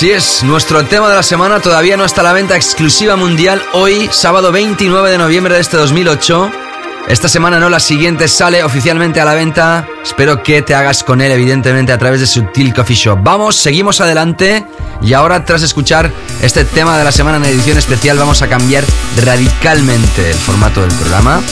Así 0.00 0.12
es, 0.12 0.42
nuestro 0.44 0.82
tema 0.86 1.10
de 1.10 1.14
la 1.14 1.22
semana 1.22 1.60
todavía 1.60 1.94
no 1.98 2.06
está 2.06 2.22
a 2.22 2.24
la 2.24 2.32
venta 2.32 2.56
exclusiva 2.56 3.16
mundial 3.16 3.62
hoy, 3.74 4.08
sábado 4.10 4.50
29 4.50 5.10
de 5.10 5.18
noviembre 5.18 5.56
de 5.56 5.60
este 5.60 5.76
2008. 5.76 6.50
Esta 7.06 7.28
semana 7.28 7.60
no, 7.60 7.68
la 7.68 7.80
siguiente 7.80 8.26
sale 8.26 8.64
oficialmente 8.64 9.20
a 9.20 9.26
la 9.26 9.34
venta. 9.34 9.86
Espero 10.02 10.42
que 10.42 10.62
te 10.62 10.74
hagas 10.74 11.04
con 11.04 11.20
él, 11.20 11.30
evidentemente, 11.30 11.92
a 11.92 11.98
través 11.98 12.20
de 12.20 12.26
Sutil 12.26 12.72
Coffee 12.72 12.96
Shop. 12.96 13.18
Vamos, 13.22 13.56
seguimos 13.56 14.00
adelante. 14.00 14.64
Y 15.02 15.12
ahora, 15.12 15.44
tras 15.44 15.60
escuchar 15.60 16.10
este 16.40 16.64
tema 16.64 16.96
de 16.96 17.04
la 17.04 17.12
semana 17.12 17.36
en 17.36 17.44
edición 17.44 17.76
especial, 17.76 18.16
vamos 18.16 18.40
a 18.40 18.48
cambiar 18.48 18.84
radicalmente 19.26 20.30
el 20.30 20.36
formato 20.38 20.80
del 20.80 20.92
programa. 20.92 21.42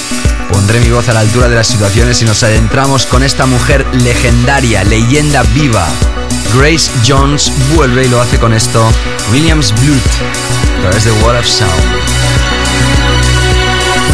Pondré 0.51 0.81
mi 0.81 0.89
voz 0.89 1.07
a 1.11 1.13
la 1.13 1.21
altura 1.21 1.51
de 1.51 1.57
las 1.57 1.67
situaciones 1.67 2.23
y 2.23 2.25
nos 2.25 2.43
adentramos 2.43 3.05
con 3.05 3.23
esta 3.23 3.45
mujer 3.45 3.85
legendaria, 3.93 4.85
leyenda 4.85 5.43
viva. 5.53 5.87
Grace 6.55 6.91
Jones 7.07 7.51
vuelve 7.75 8.05
y 8.05 8.09
lo 8.09 8.21
hace 8.21 8.39
con 8.39 8.53
esto. 8.53 8.83
Williams 9.31 9.73
Blood, 9.73 9.99
a 10.79 10.83
través 10.83 11.05
de 11.05 11.13
Wall 11.23 11.37
of 11.37 11.47
Sound. 11.47 11.73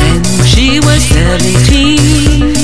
When 0.02 0.22
she 0.44 0.80
was 0.80 1.02
17, 1.04 2.54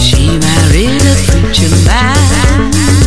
she 0.00 0.38
married 0.38 1.02
a 1.02 1.14
preacher 1.30 1.76
man. 1.84 2.99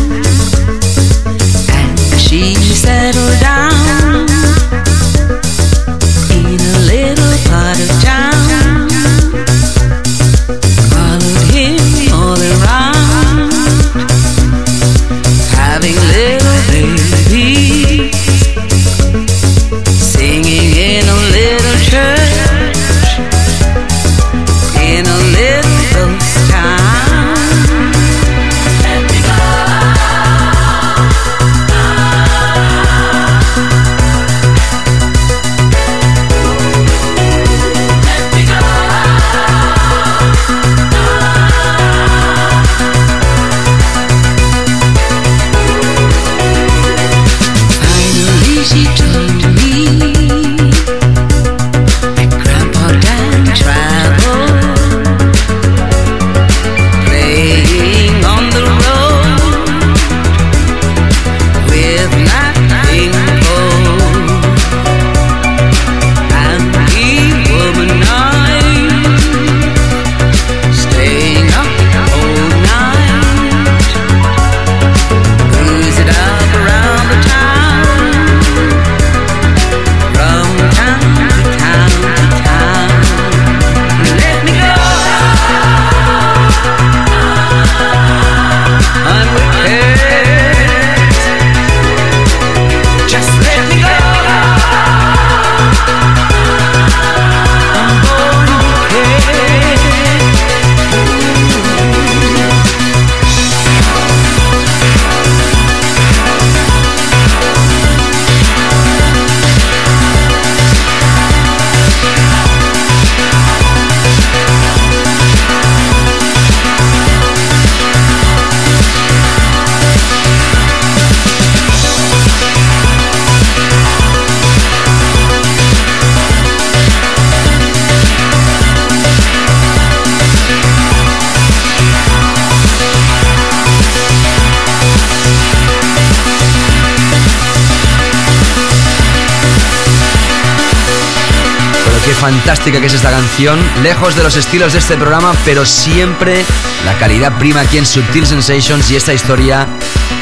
Fantástica 142.24 142.80
que 142.80 142.86
es 142.86 142.94
esta 142.94 143.10
canción, 143.10 143.60
lejos 143.82 144.14
de 144.16 144.22
los 144.22 144.34
estilos 144.34 144.72
de 144.72 144.78
este 144.78 144.96
programa, 144.96 145.34
pero 145.44 145.66
siempre 145.66 146.42
la 146.86 146.94
calidad 146.94 147.36
prima 147.38 147.60
aquí 147.60 147.76
en 147.76 147.84
Subtil 147.84 148.26
Sensations 148.26 148.90
y 148.90 148.96
esta 148.96 149.12
historia 149.12 149.66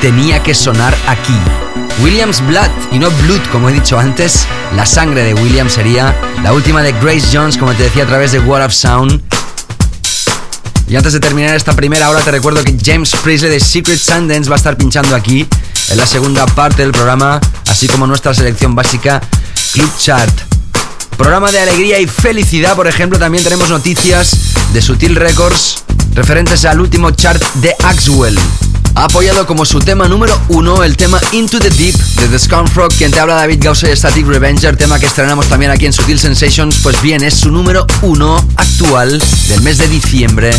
tenía 0.01 0.43
que 0.43 0.53
sonar 0.53 0.93
aquí. 1.07 1.37
Williams 2.03 2.45
Blood 2.45 2.71
y 2.91 2.99
no 2.99 3.09
Blood, 3.09 3.43
como 3.53 3.69
he 3.69 3.73
dicho 3.73 4.01
antes, 4.01 4.49
la 4.75 4.85
sangre 4.85 5.23
de 5.23 5.35
Williams 5.35 5.75
sería 5.75 6.13
la 6.43 6.53
última 6.53 6.83
de 6.83 6.91
Grace 6.91 7.29
Jones, 7.33 7.57
como 7.57 7.73
te 7.73 7.85
decía, 7.85 8.03
a 8.03 8.09
través 8.09 8.33
de 8.33 8.41
Wall 8.41 8.63
of 8.63 8.73
Sound. 8.73 9.23
Y 10.89 10.97
antes 10.97 11.13
de 11.13 11.21
terminar 11.21 11.55
esta 11.55 11.73
primera 11.73 12.11
hora, 12.11 12.21
te 12.21 12.33
recuerdo 12.33 12.65
que 12.65 12.77
James 12.85 13.13
Priestley 13.23 13.53
de 13.53 13.61
Secret 13.61 14.01
Sundance 14.01 14.51
va 14.51 14.57
a 14.57 14.59
estar 14.59 14.77
pinchando 14.77 15.15
aquí 15.15 15.47
en 15.89 15.97
la 15.97 16.07
segunda 16.07 16.47
parte 16.47 16.83
del 16.83 16.91
programa, 16.91 17.41
así 17.69 17.87
como 17.87 18.09
nuestra 18.09 18.35
selección 18.35 18.75
básica 18.75 19.21
Club 19.73 19.97
Chart. 19.99 20.52
Programa 21.23 21.53
de 21.53 21.61
alegría 21.61 22.01
y 22.01 22.09
felicidad, 22.09 22.75
por 22.75 22.89
ejemplo, 22.89 23.17
también 23.17 23.45
tenemos 23.45 23.71
noticias 23.71 24.37
de 24.73 24.83
Sutil 24.83 25.15
Records 25.15 25.85
referentes 26.15 26.65
al 26.65 26.81
último 26.81 27.13
chart 27.13 27.41
de 27.61 27.77
Axwell. 27.85 28.37
Ha 28.95 29.05
apoyado 29.05 29.47
como 29.47 29.65
su 29.65 29.79
tema 29.79 30.07
número 30.07 30.39
uno 30.49 30.85
el 30.85 30.97
tema 30.97 31.19
Into 31.33 31.59
the 31.59 31.71
Deep 31.71 31.95
de 31.95 32.29
The 32.29 32.39
Scumfrog, 32.39 32.93
quien 32.95 33.11
te 33.11 33.21
habla 33.21 33.35
David 33.35 33.59
Gausa 33.63 33.91
y 33.91 33.97
Static 33.97 34.27
Revenger, 34.27 34.77
tema 34.77 34.99
que 34.99 35.07
estrenamos 35.07 35.47
también 35.49 35.71
aquí 35.71 35.87
en 35.87 35.93
Sutil 35.93 36.19
Sensations. 36.19 36.81
Pues 36.83 37.01
bien, 37.01 37.23
es 37.23 37.35
su 37.35 37.51
número 37.51 37.87
uno 38.03 38.37
actual 38.57 39.23
del 39.49 39.63
mes 39.63 39.79
de 39.79 39.89
diciembre 39.89 40.51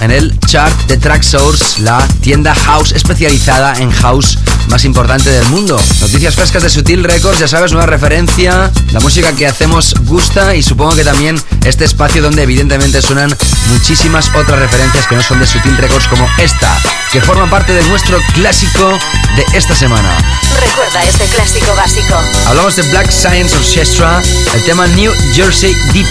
en 0.00 0.10
el 0.10 0.38
chart 0.40 0.74
de 0.86 0.96
Track 0.98 1.22
Source, 1.22 1.82
la 1.82 2.06
tienda 2.20 2.54
house 2.54 2.92
especializada 2.92 3.74
en 3.78 3.90
house 3.90 4.38
más 4.68 4.84
importante 4.84 5.30
del 5.30 5.46
mundo. 5.48 5.80
Noticias 6.00 6.34
frescas 6.34 6.62
de 6.62 6.70
Sutil 6.70 7.02
Records, 7.02 7.38
ya 7.38 7.48
sabes, 7.48 7.72
nueva 7.72 7.86
referencia. 7.86 8.70
La 8.92 9.00
música 9.00 9.32
que 9.32 9.46
hacemos 9.46 9.94
gusta 10.04 10.54
y 10.54 10.62
supongo 10.62 10.94
que 10.94 11.04
también 11.04 11.40
este 11.64 11.84
espacio 11.84 12.22
donde 12.22 12.42
evidentemente 12.42 13.00
suenan 13.02 13.34
muchísimas 13.68 14.28
otras 14.34 14.58
referencias 14.58 15.06
que 15.06 15.16
no 15.16 15.22
son 15.22 15.40
de 15.40 15.46
Sutil 15.46 15.76
Records 15.76 16.06
como 16.08 16.28
esta, 16.38 16.76
que 17.12 17.20
forma 17.20 17.48
parte 17.50 17.72
de 17.72 17.77
nuestro 17.86 18.20
clásico 18.34 18.98
de 19.36 19.44
esta 19.56 19.74
semana. 19.74 20.16
Recuerda 20.60 21.02
este 21.04 21.24
clásico 21.26 21.74
básico. 21.74 22.14
Hablamos 22.46 22.76
de 22.76 22.82
Black 22.82 23.10
Science 23.10 23.56
Orchestra, 23.56 24.20
el 24.54 24.62
tema 24.64 24.86
New 24.88 25.12
Jersey 25.32 25.74
Deep. 25.92 26.06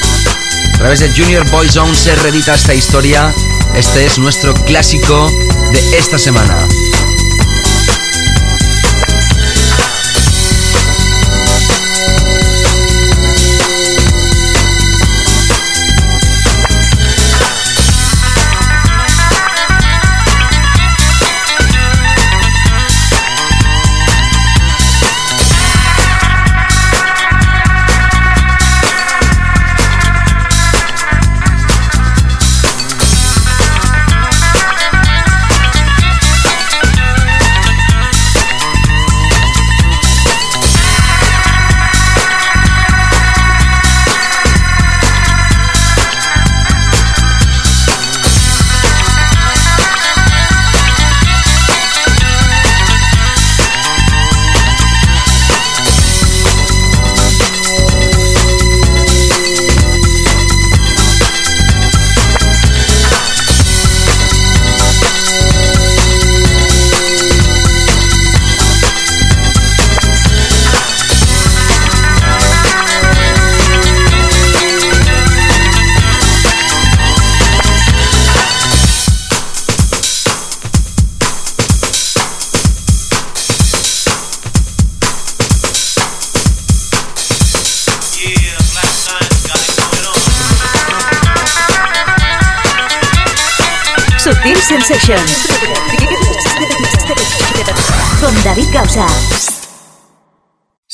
A 0.74 0.78
través 0.78 1.00
de 1.00 1.10
Junior 1.10 1.50
Boyzone 1.50 1.96
se 1.96 2.16
reedita 2.16 2.56
esta 2.56 2.74
historia. 2.74 3.34
Este 3.74 4.06
es 4.06 4.18
nuestro 4.18 4.54
clásico 4.54 5.30
de 5.72 5.98
esta 5.98 6.18
semana. 6.18 6.68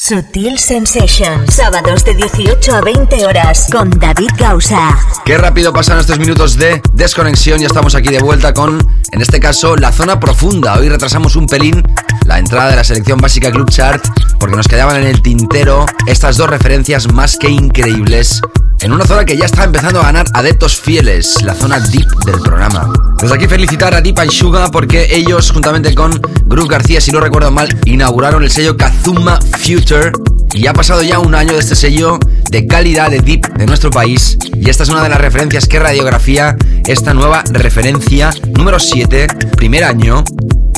Sutil 0.05 0.59
Sensations. 0.59 1.55
Sábados 1.55 2.03
de 2.03 2.13
18 2.13 2.75
a 2.75 2.81
20 2.81 3.25
horas. 3.25 3.67
Con 3.71 3.89
David 3.89 4.31
Gausa. 4.37 4.99
Qué 5.23 5.37
rápido 5.37 5.71
pasan 5.71 5.97
estos 5.97 6.19
minutos 6.19 6.57
de 6.57 6.81
desconexión. 6.91 7.61
Ya 7.61 7.67
estamos 7.67 7.95
aquí 7.95 8.09
de 8.09 8.19
vuelta 8.19 8.53
con, 8.53 8.85
en 9.13 9.21
este 9.21 9.39
caso, 9.39 9.77
la 9.77 9.93
zona 9.93 10.19
profunda. 10.19 10.77
Hoy 10.77 10.89
retrasamos 10.89 11.37
un 11.37 11.47
pelín 11.47 11.81
la 12.25 12.37
entrada 12.37 12.71
de 12.71 12.75
la 12.75 12.83
selección 12.83 13.19
básica 13.19 13.49
Club 13.49 13.69
Chart 13.69 14.03
porque 14.41 14.57
nos 14.57 14.67
quedaban 14.67 14.97
en 14.97 15.07
el 15.07 15.21
tintero 15.21 15.85
estas 16.05 16.35
dos 16.35 16.49
referencias 16.49 17.09
más 17.13 17.37
que 17.37 17.49
increíbles 17.49 18.41
en 18.83 18.91
una 18.91 19.05
zona 19.05 19.23
que 19.23 19.37
ya 19.37 19.45
está 19.45 19.63
empezando 19.63 20.01
a 20.01 20.03
ganar 20.03 20.25
adeptos 20.33 20.79
fieles, 20.79 21.41
la 21.41 21.53
zona 21.53 21.79
deep 21.79 22.05
del 22.25 22.41
programa. 22.41 22.91
Desde 23.21 23.33
aquí 23.33 23.47
felicitar 23.47 23.95
a 23.95 24.01
Deep 24.01 24.19
and 24.19 24.29
Sugar 24.29 24.71
porque 24.71 25.07
ellos, 25.09 25.51
juntamente 25.51 25.95
con 25.95 26.11
Groove 26.47 26.67
García, 26.67 26.99
si 26.99 27.11
no 27.11 27.21
recuerdo 27.21 27.49
mal, 27.49 27.69
inauguraron 27.85 28.43
el 28.43 28.51
sello 28.51 28.75
Kazuma 28.75 29.39
Future 29.57 30.11
y 30.53 30.67
ha 30.67 30.73
pasado 30.73 31.01
ya 31.01 31.19
un 31.19 31.33
año 31.33 31.53
de 31.53 31.59
este 31.59 31.75
sello 31.75 32.19
de 32.49 32.67
calidad 32.67 33.09
de 33.09 33.21
Deep 33.21 33.53
de 33.53 33.65
nuestro 33.65 33.89
país 33.89 34.37
y 34.53 34.69
esta 34.69 34.83
es 34.83 34.89
una 34.89 35.01
de 35.01 35.07
las 35.07 35.21
referencias 35.21 35.65
que 35.65 35.79
radiografía 35.79 36.57
esta 36.85 37.13
nueva 37.13 37.41
referencia 37.51 38.31
número 38.53 38.79
7, 38.79 39.27
primer 39.55 39.85
año, 39.85 40.25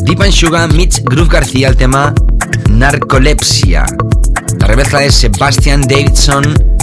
Deep 0.03 0.21
and 0.21 0.31
Sugar 0.31 0.71
meets 0.71 1.03
Groove 1.03 1.29
García, 1.29 1.69
el 1.69 1.75
tema 1.75 2.13
Narcolepsia. 2.69 3.87
La 4.59 4.67
remezcla 4.67 4.99
de 4.99 5.11
Sebastian 5.11 5.81
Davidson 5.81 6.74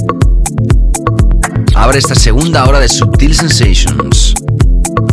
abre 1.83 1.99
esta 1.99 2.15
segunda 2.15 2.65
hora 2.65 2.79
de 2.79 2.89
Subtil 2.89 3.35
Sensations. 3.35 4.35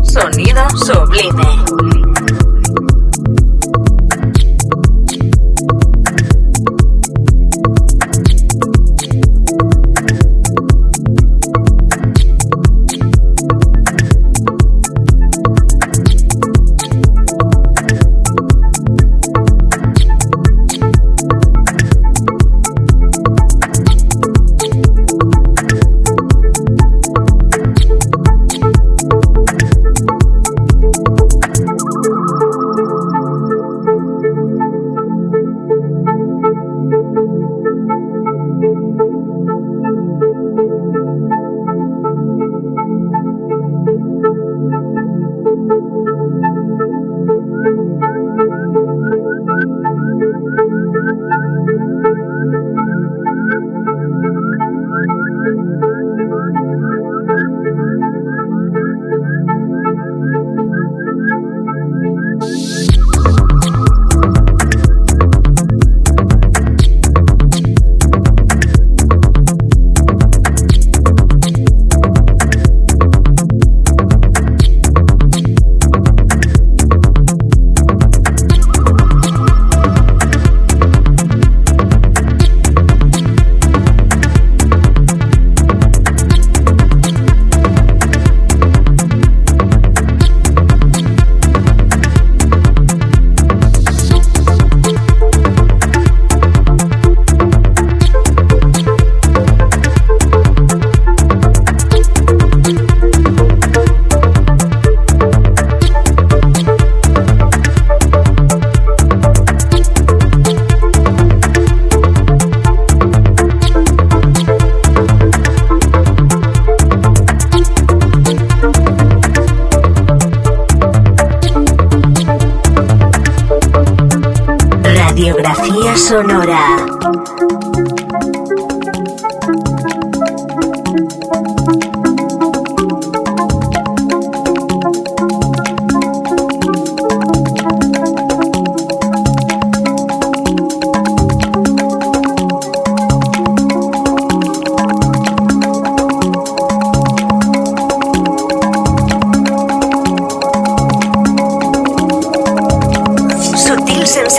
Sonido 0.03 0.61
sublime. 0.78 1.99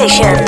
Sutil 0.01 0.40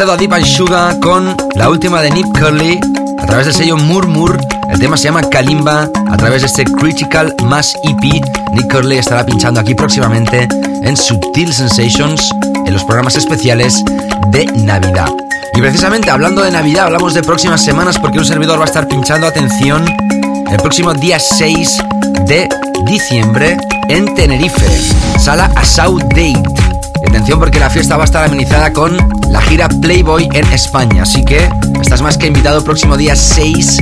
Enlazado 0.00 0.12
a 0.14 0.16
Deep 0.16 0.32
and 0.32 0.46
Sugar 0.46 0.98
con 1.00 1.36
la 1.56 1.68
última 1.68 2.00
de 2.00 2.10
Nip 2.10 2.26
Curly 2.38 2.80
a 3.18 3.26
través 3.26 3.44
del 3.44 3.54
sello 3.54 3.76
Murmur. 3.76 4.40
El 4.70 4.78
tema 4.80 4.96
se 4.96 5.04
llama 5.04 5.20
Kalimba 5.20 5.90
a 6.10 6.16
través 6.16 6.40
de 6.40 6.46
este 6.46 6.64
Critical 6.64 7.34
Mass 7.44 7.74
EP. 7.84 8.24
Nick 8.54 8.72
Curly 8.72 8.96
estará 8.96 9.26
pinchando 9.26 9.60
aquí 9.60 9.74
próximamente 9.74 10.48
en 10.82 10.96
Subtil 10.96 11.52
Sensations 11.52 12.30
en 12.64 12.72
los 12.72 12.82
programas 12.84 13.16
especiales 13.16 13.84
de 14.28 14.46
Navidad. 14.46 15.10
Y 15.52 15.60
precisamente 15.60 16.10
hablando 16.10 16.40
de 16.40 16.50
Navidad, 16.50 16.86
hablamos 16.86 17.12
de 17.12 17.22
próximas 17.22 17.62
semanas 17.62 17.98
porque 17.98 18.18
un 18.18 18.24
servidor 18.24 18.58
va 18.58 18.62
a 18.62 18.68
estar 18.68 18.88
pinchando 18.88 19.26
atención 19.26 19.84
el 20.50 20.56
próximo 20.60 20.94
día 20.94 21.20
6 21.20 21.76
de 22.24 22.48
diciembre 22.86 23.58
en 23.90 24.14
Tenerife, 24.14 24.66
sala 25.18 25.52
a 25.54 25.62
South 25.62 26.04
Date. 26.04 26.42
Atención 27.06 27.38
porque 27.38 27.58
la 27.58 27.68
fiesta 27.68 27.98
va 27.98 28.04
a 28.04 28.06
estar 28.06 28.24
amenizada 28.24 28.72
con 28.72 29.19
la 29.30 29.40
gira 29.40 29.68
Playboy 29.68 30.28
en 30.34 30.52
España, 30.52 31.02
así 31.02 31.24
que 31.24 31.48
estás 31.80 32.02
más 32.02 32.18
que 32.18 32.26
invitado 32.26 32.62
próximo 32.62 32.96
día 32.96 33.16
6 33.16 33.78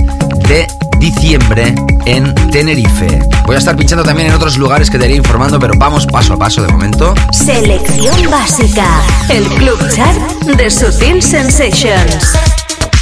de 0.48 0.66
diciembre 0.98 1.74
en 2.06 2.34
Tenerife. 2.50 3.20
Voy 3.46 3.56
a 3.56 3.58
estar 3.58 3.76
pinchando 3.76 4.04
también 4.04 4.28
en 4.28 4.34
otros 4.34 4.58
lugares 4.58 4.90
que 4.90 4.98
te 4.98 5.06
iré 5.06 5.16
informando, 5.16 5.58
pero 5.58 5.74
vamos 5.76 6.06
paso 6.06 6.34
a 6.34 6.36
paso 6.36 6.62
de 6.62 6.68
momento. 6.68 7.14
Selección 7.32 8.30
básica. 8.30 8.86
El 9.28 9.44
club 9.44 9.78
chat 9.94 10.16
de 10.56 10.70
Sutil 10.70 11.22
Sensations. 11.22 12.32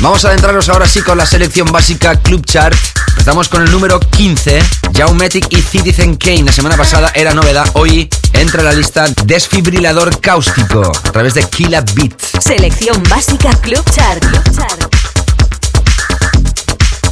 Vamos 0.01 0.25
a 0.25 0.29
adentrarnos 0.29 0.69
ahora 0.69 0.87
sí 0.87 1.01
con 1.01 1.19
la 1.19 1.27
selección 1.27 1.71
básica 1.73 2.17
Club 2.17 2.45
Chart. 2.45 2.77
Estamos 3.19 3.49
con 3.49 3.63
el 3.63 3.71
número 3.71 3.99
15, 3.99 4.59
Jaumetic 4.95 5.47
y 5.51 5.61
Citizen 5.61 6.17
Kane. 6.17 6.45
La 6.45 6.53
semana 6.53 6.77
pasada 6.77 7.11
era 7.15 7.35
novedad, 7.35 7.69
hoy 7.75 8.09
entra 8.33 8.61
a 8.61 8.65
la 8.65 8.73
lista 8.73 9.07
Desfibrilador 9.25 10.21
Cáustico 10.21 10.83
a 10.83 11.13
través 11.13 11.35
de 11.35 11.43
Killa 11.45 11.83
Beat. 11.95 12.15
Selección 12.41 13.03
básica 13.09 13.51
Club 13.61 13.85
Chart. 13.91 14.25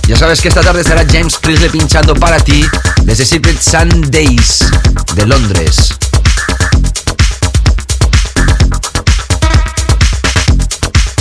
Ya 0.07 0.17
sabes 0.17 0.41
que 0.41 0.49
esta 0.49 0.61
tarde 0.61 0.83
estará 0.83 1.05
James 1.11 1.37
Priestley 1.37 1.71
pinchando 1.71 2.15
para 2.15 2.39
ti 2.39 2.65
desde 3.03 3.25
Secret 3.25 3.61
Sundays 3.61 4.65
de 5.15 5.27
Londres. 5.27 5.95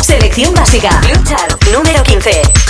Selección 0.01 0.53
básica 0.53 0.99
Club 1.01 1.23
Chart. 1.27 1.63
Número 1.71 2.03
15. 2.03 2.62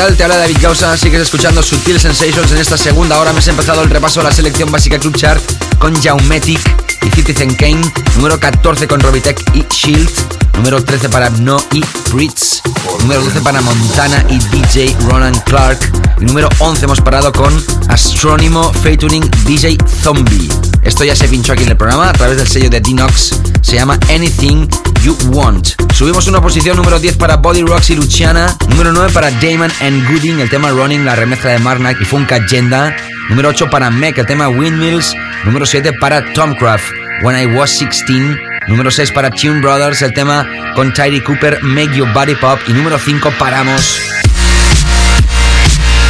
Tal? 0.00 0.16
Te 0.16 0.24
habla 0.24 0.38
David 0.38 0.56
Gausa. 0.62 0.96
Sigues 0.96 1.20
escuchando 1.20 1.62
Sutil 1.62 2.00
Sensations 2.00 2.50
en 2.52 2.58
esta 2.58 2.78
segunda 2.78 3.18
hora. 3.18 3.32
Me 3.34 3.40
he 3.40 3.50
empezado 3.50 3.82
el 3.82 3.90
repaso 3.90 4.20
a 4.20 4.24
la 4.24 4.32
selección 4.32 4.70
básica 4.72 4.98
Club 4.98 5.14
Chart 5.14 5.42
con 5.78 5.94
Jaumetic 6.00 6.60
y 7.02 7.10
Citizen 7.10 7.54
Kane. 7.54 7.80
Número 8.16 8.40
14 8.40 8.88
con 8.88 9.00
Robitech 9.00 9.38
y 9.54 9.62
Shield. 9.70 10.10
Número 10.54 10.82
13 10.82 11.10
para 11.10 11.28
No 11.30 11.62
y 11.72 11.84
Brits. 12.12 12.62
Número 13.00 13.22
12 13.22 13.40
para 13.42 13.60
Montana 13.60 14.24
y 14.30 14.38
DJ 14.38 14.96
Ronan 15.08 15.38
Clark. 15.44 15.78
Y 16.18 16.24
número 16.24 16.48
11 16.58 16.84
hemos 16.84 17.00
parado 17.02 17.30
con 17.32 17.52
Astrónimo 17.88 18.72
Featuring 18.82 19.28
DJ 19.44 19.76
Zombie. 20.02 20.48
Esto 20.82 21.04
ya 21.04 21.14
se 21.14 21.28
pinchó 21.28 21.52
aquí 21.52 21.64
en 21.64 21.70
el 21.70 21.76
programa 21.76 22.08
a 22.08 22.12
través 22.14 22.38
del 22.38 22.48
sello 22.48 22.70
de 22.70 22.80
Dinox. 22.80 23.34
Se 23.60 23.74
llama 23.74 23.98
Anything 24.08 24.66
You 25.02 25.16
Want. 25.30 25.89
Subimos 26.00 26.26
una 26.28 26.40
posición 26.40 26.78
número 26.78 26.98
10 26.98 27.18
para 27.18 27.36
Body 27.36 27.60
Rocks 27.60 27.90
y 27.90 27.94
Luciana. 27.94 28.56
Número 28.68 28.90
9 28.90 29.12
para 29.12 29.30
Damon 29.32 29.70
and 29.82 30.10
Gooding, 30.10 30.40
el 30.40 30.48
tema 30.48 30.70
Running, 30.70 31.04
la 31.04 31.14
remezcla 31.14 31.50
de 31.50 31.58
Marnak 31.58 32.00
y 32.00 32.06
Funk 32.06 32.32
Agenda. 32.32 32.96
Número 33.28 33.50
8 33.50 33.68
para 33.68 33.90
Mech, 33.90 34.16
el 34.16 34.24
tema 34.24 34.48
Windmills. 34.48 35.14
Número 35.44 35.66
7 35.66 35.92
para 36.00 36.32
Tomcraft, 36.32 36.86
When 37.22 37.38
I 37.38 37.54
Was 37.54 37.78
16. 37.78 38.34
Número 38.68 38.90
6 38.90 39.10
para 39.12 39.30
Tune 39.30 39.60
Brothers, 39.60 40.00
el 40.00 40.14
tema 40.14 40.48
con 40.74 40.90
Tyree 40.90 41.22
Cooper, 41.22 41.62
Make 41.62 41.94
Your 41.94 42.10
Body 42.14 42.34
Pop. 42.34 42.58
Y 42.66 42.72
número 42.72 42.98
5 42.98 43.34
paramos 43.38 44.00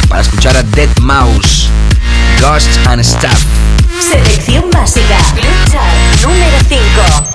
para 0.07 0.21
escuchar 0.21 0.55
a 0.55 0.63
Dead 0.63 0.87
Mouse, 1.01 1.69
Ghost 2.39 2.69
and 2.87 3.03
Stuff. 3.03 3.43
Selección 3.99 4.69
básica. 4.71 5.17
Club 5.35 6.29
número 6.29 6.57
5. 6.69 7.30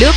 Club. 0.00 0.14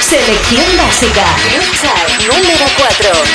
Selección 0.00 0.76
básica. 0.76 1.24
Número 2.26 2.66
4. 2.76 3.25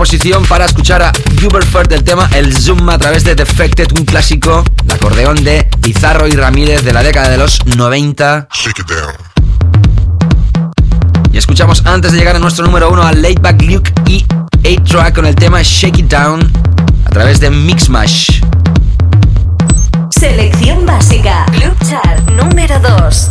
Posición 0.00 0.46
para 0.46 0.64
escuchar 0.64 1.02
a 1.02 1.12
Uberford 1.46 1.86
del 1.86 2.02
tema 2.02 2.26
El 2.32 2.56
Zoom 2.56 2.88
a 2.88 2.96
través 2.96 3.22
de 3.22 3.34
Defected, 3.34 3.92
un 3.98 4.06
clásico, 4.06 4.64
el 4.82 4.92
acordeón 4.92 5.44
de 5.44 5.68
Pizarro 5.82 6.26
y 6.26 6.30
Ramírez 6.30 6.82
de 6.84 6.94
la 6.94 7.02
década 7.02 7.28
de 7.28 7.36
los 7.36 7.66
90. 7.66 8.48
Shake 8.50 8.78
it 8.78 8.86
down. 8.86 9.14
Y 11.30 11.36
escuchamos 11.36 11.84
antes 11.84 12.12
de 12.12 12.18
llegar 12.18 12.34
a 12.34 12.38
nuestro 12.38 12.64
número 12.64 12.90
uno 12.90 13.02
a 13.02 13.12
Laidback 13.12 13.60
Luke 13.60 13.92
y 14.06 14.24
8-Track 14.62 15.14
con 15.14 15.26
el 15.26 15.34
tema 15.34 15.60
Shake 15.60 15.98
It 15.98 16.06
Down 16.06 16.50
a 17.04 17.10
través 17.10 17.38
de 17.38 17.50
Mixmash. 17.50 18.40
Selección 20.18 20.86
básica. 20.86 21.44
Club 21.52 21.76
Chart 21.86 22.30
número 22.30 22.80
2. 22.80 23.29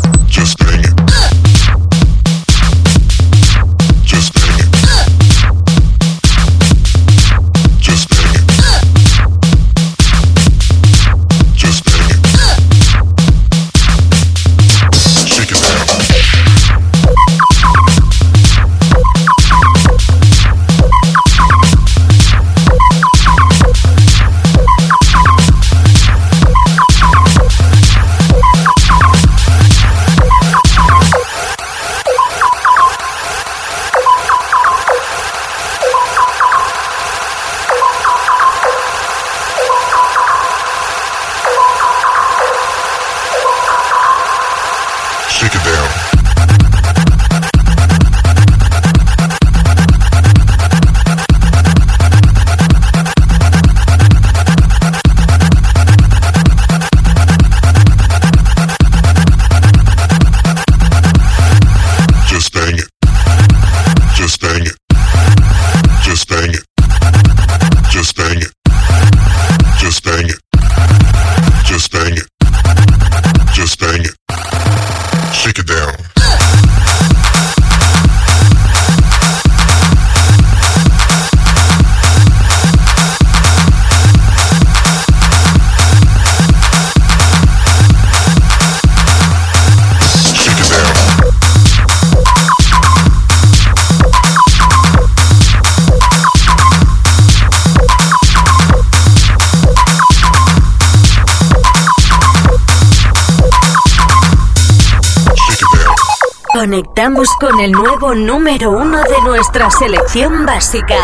Con 107.40 107.62
el 107.62 107.72
nuevo 107.72 108.14
número 108.14 108.72
uno 108.72 108.98
de 109.02 109.22
nuestra 109.24 109.72
selección 109.72 110.46
básica. 110.46 110.98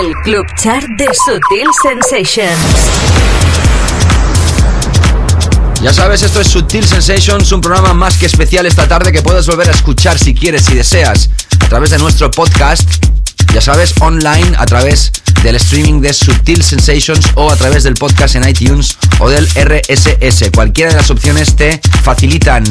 El 0.00 0.14
Club 0.24 0.46
Chart 0.56 0.86
de 0.96 1.04
Sutil 1.04 1.68
Sensations. 1.82 2.56
Ya 5.82 5.92
sabes, 5.92 6.22
esto 6.22 6.40
es 6.40 6.48
Sutil 6.48 6.82
Sensations, 6.82 7.52
un 7.52 7.60
programa 7.60 7.92
más 7.92 8.16
que 8.16 8.24
especial 8.24 8.64
esta 8.64 8.88
tarde 8.88 9.12
que 9.12 9.20
puedes 9.20 9.46
volver 9.46 9.68
a 9.68 9.72
escuchar 9.72 10.18
si 10.18 10.34
quieres, 10.34 10.64
si 10.64 10.74
deseas, 10.74 11.28
a 11.60 11.68
través 11.68 11.90
de 11.90 11.98
nuestro 11.98 12.30
podcast. 12.30 12.88
Ya 13.52 13.60
sabes, 13.60 13.92
online, 14.00 14.56
a 14.56 14.64
través 14.64 15.12
del 15.42 15.56
streaming 15.56 16.00
de 16.00 16.14
Sutil 16.14 16.64
Sensations 16.64 17.26
o 17.34 17.50
a 17.50 17.56
través 17.56 17.84
del 17.84 17.94
podcast 17.94 18.34
en 18.34 18.48
iTunes 18.48 18.96
o 19.18 19.28
del 19.28 19.46
RSS. 19.46 20.50
Cualquiera 20.54 20.90
de 20.90 20.96
las 20.96 21.10
opciones 21.10 21.54
te 21.54 21.78
facilitan 22.02 22.64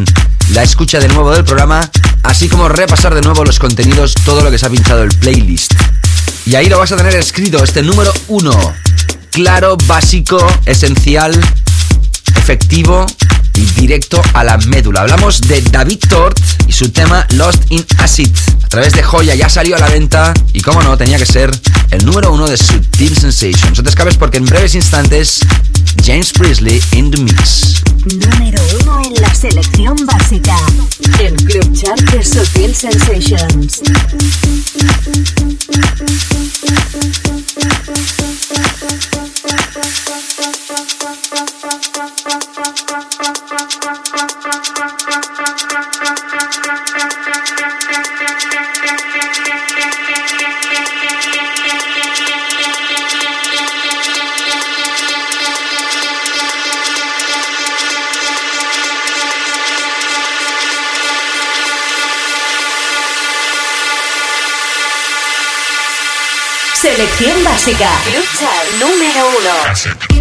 la 0.54 0.64
escucha 0.64 1.00
de 1.00 1.08
nuevo 1.10 1.32
del 1.32 1.44
programa, 1.44 1.82
así 2.28 2.50
como 2.50 2.68
repasar 2.68 3.16
de 3.16 3.22
nuevo 3.22 3.46
los 3.46 3.58
contenidos, 3.58 4.14
todo 4.26 4.42
lo 4.42 4.52
que 4.52 4.58
se 4.58 4.66
ha 4.66 4.70
pinchado 4.70 5.02
el 5.02 5.10
playlist. 5.10 5.74
Y 6.46 6.56
ahí 6.56 6.68
lo 6.68 6.78
vas 6.78 6.92
a 6.92 6.98
tener 6.98 7.16
escrito, 7.16 7.64
este 7.64 7.82
número 7.82 8.12
uno. 8.28 8.52
Claro, 9.32 9.78
básico, 9.88 10.38
esencial, 10.66 11.34
efectivo 12.36 13.06
y 13.56 13.66
directo 13.80 14.22
a 14.34 14.44
la 14.44 14.58
médula. 14.58 15.02
Hablamos 15.02 15.40
de 15.42 15.62
David 15.62 16.00
Tort 16.10 16.38
y 16.68 16.74
su 16.74 16.92
tema 16.92 17.26
Lost 17.32 17.64
in 17.70 17.86
Acid. 18.00 18.36
A 18.62 18.68
través 18.68 18.92
de 18.94 19.04
Joya 19.04 19.34
ya 19.34 19.48
salió 19.48 19.78
a 19.78 19.80
la 19.80 19.88
venta 19.88 20.34
y 20.52 20.60
como 20.60 20.84
no, 20.84 20.98
tenía 20.98 21.18
que 21.18 21.26
ser 21.26 21.50
el 21.92 22.06
número 22.06 22.34
uno 22.34 22.48
de 22.48 22.58
Sutil 22.58 23.18
Sensations. 23.18 23.78
No 23.78 23.84
te 23.84 23.90
escapes 23.90 24.18
porque 24.18 24.38
en 24.38 24.46
breves 24.46 24.76
instantes, 24.76 25.40
James 26.02 26.32
Priestley 26.32 26.80
in 26.96 27.12
the 27.12 27.18
mix. 27.22 27.84
Número 28.06 28.62
uno 28.82 29.02
en 29.04 29.14
la 29.22 29.34
selección 29.34 29.96
básica. 30.06 30.56
El 31.20 31.36
Club 31.36 31.74
Chart 31.74 32.00
de 32.12 32.24
Sutil 32.24 32.74
Sensations. 32.74 33.82
Selección 66.96 67.44
básica. 67.44 67.90
Lucha 68.16 68.50
número 68.80 69.28
uno. 69.38 70.17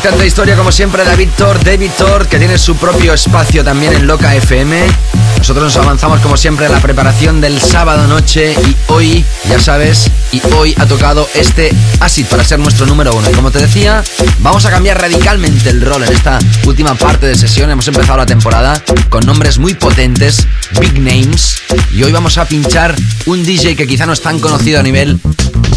Impactante 0.00 0.26
historia 0.26 0.56
como 0.56 0.72
siempre 0.72 1.04
David 1.04 1.28
Thor, 1.36 1.62
David 1.62 1.90
Thor, 1.98 2.26
que 2.26 2.38
tiene 2.38 2.56
su 2.56 2.74
propio 2.74 3.12
espacio 3.12 3.62
también 3.62 3.92
en 3.92 4.06
Loca 4.06 4.34
FM. 4.34 4.86
Nosotros 5.36 5.64
nos 5.64 5.76
avanzamos 5.76 6.20
como 6.20 6.38
siempre 6.38 6.64
a 6.64 6.68
la 6.70 6.80
preparación 6.80 7.42
del 7.42 7.60
sábado 7.60 8.06
noche 8.06 8.54
y 8.54 8.76
hoy, 8.86 9.26
ya 9.46 9.60
sabes, 9.60 10.10
y 10.32 10.40
hoy 10.54 10.74
ha 10.78 10.86
tocado 10.86 11.28
este 11.34 11.70
Acid 12.00 12.24
para 12.26 12.44
ser 12.44 12.60
nuestro 12.60 12.86
número 12.86 13.12
uno. 13.12 13.30
Y 13.30 13.34
como 13.34 13.50
te 13.50 13.58
decía, 13.58 14.02
vamos 14.38 14.64
a 14.64 14.70
cambiar 14.70 14.98
radicalmente 14.98 15.68
el 15.68 15.82
rol 15.82 16.02
en 16.04 16.12
esta 16.14 16.38
última 16.64 16.94
parte 16.94 17.26
de 17.26 17.34
sesión. 17.34 17.68
Hemos 17.68 17.86
empezado 17.86 18.16
la 18.16 18.26
temporada 18.26 18.82
con 19.10 19.26
nombres 19.26 19.58
muy 19.58 19.74
potentes, 19.74 20.46
big 20.80 20.98
names, 20.98 21.56
y 21.92 22.04
hoy 22.04 22.12
vamos 22.12 22.38
a 22.38 22.46
pinchar 22.46 22.94
un 23.26 23.44
DJ 23.44 23.76
que 23.76 23.86
quizá 23.86 24.06
no 24.06 24.14
es 24.14 24.22
tan 24.22 24.40
conocido 24.40 24.80
a 24.80 24.82
nivel 24.82 25.20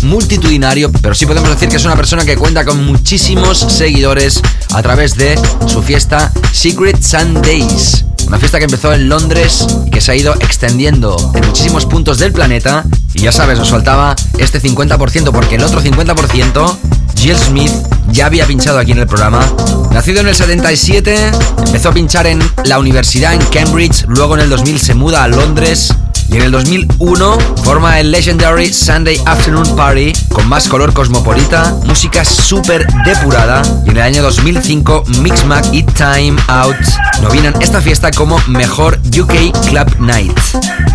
multitudinario, 0.04 0.92
pero 0.92 1.16
sí 1.16 1.26
podemos 1.26 1.50
decir 1.50 1.70
que 1.70 1.78
es 1.78 1.86
una 1.86 1.96
persona 1.96 2.26
que 2.26 2.38
cuenta 2.38 2.66
con 2.66 2.86
muchísimos 2.86 3.58
seguidores 3.58 4.42
a 4.74 4.82
través 4.82 5.16
de 5.16 5.40
su 5.68 5.82
fiesta 5.82 6.32
Secret 6.52 7.02
Sundays. 7.02 8.06
Una 8.28 8.38
fiesta 8.38 8.58
que 8.60 8.66
empezó 8.66 8.94
en 8.94 9.10
Londres 9.10 9.66
y 9.86 9.90
que 9.90 10.02
se 10.02 10.12
ha 10.12 10.16
ido 10.16 10.34
extendiendo 10.36 11.32
en 11.36 11.46
muchísimos 11.46 11.86
puntos 11.86 12.18
del 12.20 12.32
planeta. 12.32 12.86
Y 13.14 13.22
ya 13.22 13.32
sabes, 13.32 13.60
nos 13.60 13.70
faltaba 13.70 14.16
este 14.38 14.62
50% 14.62 15.32
porque 15.32 15.56
el 15.56 15.64
otro 15.64 15.82
50%, 15.82 16.78
Jill 17.16 17.38
Smith, 17.38 17.72
ya 18.12 18.28
había 18.28 18.46
pinchado 18.46 18.80
aquí 18.80 18.94
en 18.94 19.00
el 19.00 19.08
programa. 19.08 19.46
Nacido 19.92 20.22
en 20.22 20.28
el 20.30 20.36
77, 20.36 21.32
empezó 21.66 21.90
a 21.90 21.94
pinchar 21.94 22.28
en 22.28 22.42
la 22.66 22.80
universidad 22.80 23.34
en 23.34 23.42
Cambridge, 23.48 24.06
luego 24.08 24.36
en 24.36 24.42
el 24.42 24.50
2000 24.50 24.80
se 24.80 24.94
muda 24.94 25.24
a 25.24 25.28
Londres 25.28 25.94
y 26.34 26.38
en 26.38 26.42
el 26.42 26.52
2001 26.52 27.38
forma 27.64 28.00
el 28.00 28.12
Legendary 28.12 28.74
Sunday 28.74 29.22
Afternoon 29.26 29.76
Party 29.76 30.14
con 30.30 30.50
más 30.50 30.68
color 30.68 30.92
cosmopolita, 30.92 31.76
música 31.86 32.26
súper 32.26 32.88
depurada 33.06 33.62
y 33.86 33.92
en 33.92 33.98
el 33.98 34.04
año 34.04 34.24
2005 34.24 35.04
Mixmag 35.22 35.64
y 35.72 35.84
Time 35.84 36.36
Out 36.48 36.76
nominan 37.22 37.54
esta 37.62 37.82
fiesta 37.82 38.10
como 38.12 38.40
mejor 38.48 39.00
UK 39.08 39.52
Club 39.68 40.00
Night. 40.00 40.40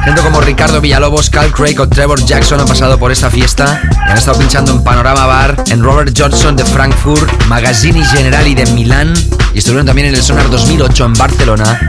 Gente 0.05 0.21
como 0.23 0.41
Ricardo 0.41 0.81
Villalobos, 0.81 1.31
Cal 1.31 1.53
Craig 1.53 1.79
o 1.79 1.89
Trevor 1.89 2.25
Jackson 2.25 2.61
han 2.61 2.67
pasado 2.67 2.99
por 2.99 3.13
esta 3.13 3.31
fiesta 3.31 3.81
y 4.07 4.11
han 4.11 4.19
estado 4.19 4.39
pinchando 4.39 4.73
en 4.73 4.83
Panorama 4.83 5.27
Bar, 5.27 5.65
en 5.69 5.83
Robert 5.83 6.13
Johnson 6.19 6.57
de 6.57 6.65
Frankfurt, 6.65 7.31
Magazzini 7.47 8.05
Generali 8.05 8.55
de 8.55 8.67
Milán 8.73 9.15
estuvieron 9.59 9.87
también 9.87 10.09
en 10.09 10.15
el 10.15 10.23
Sonar 10.23 10.51
2008 10.51 11.05
en 11.05 11.13
Barcelona 11.15 11.81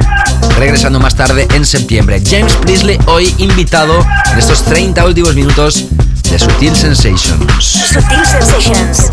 regresando 0.58 1.00
más 1.00 1.16
tarde 1.16 1.48
en 1.54 1.66
septiembre. 1.66 2.22
James 2.26 2.54
Priestley 2.56 2.98
hoy 3.06 3.34
invitado 3.38 4.06
en 4.32 4.40
estos 4.40 4.64
30 4.64 5.06
últimos 5.06 5.36
minutos 5.36 5.86
de 6.30 6.40
Sutil 6.40 6.76
Sensations. 6.76 7.64
Sutil 7.64 8.26
Sensations. 8.26 9.10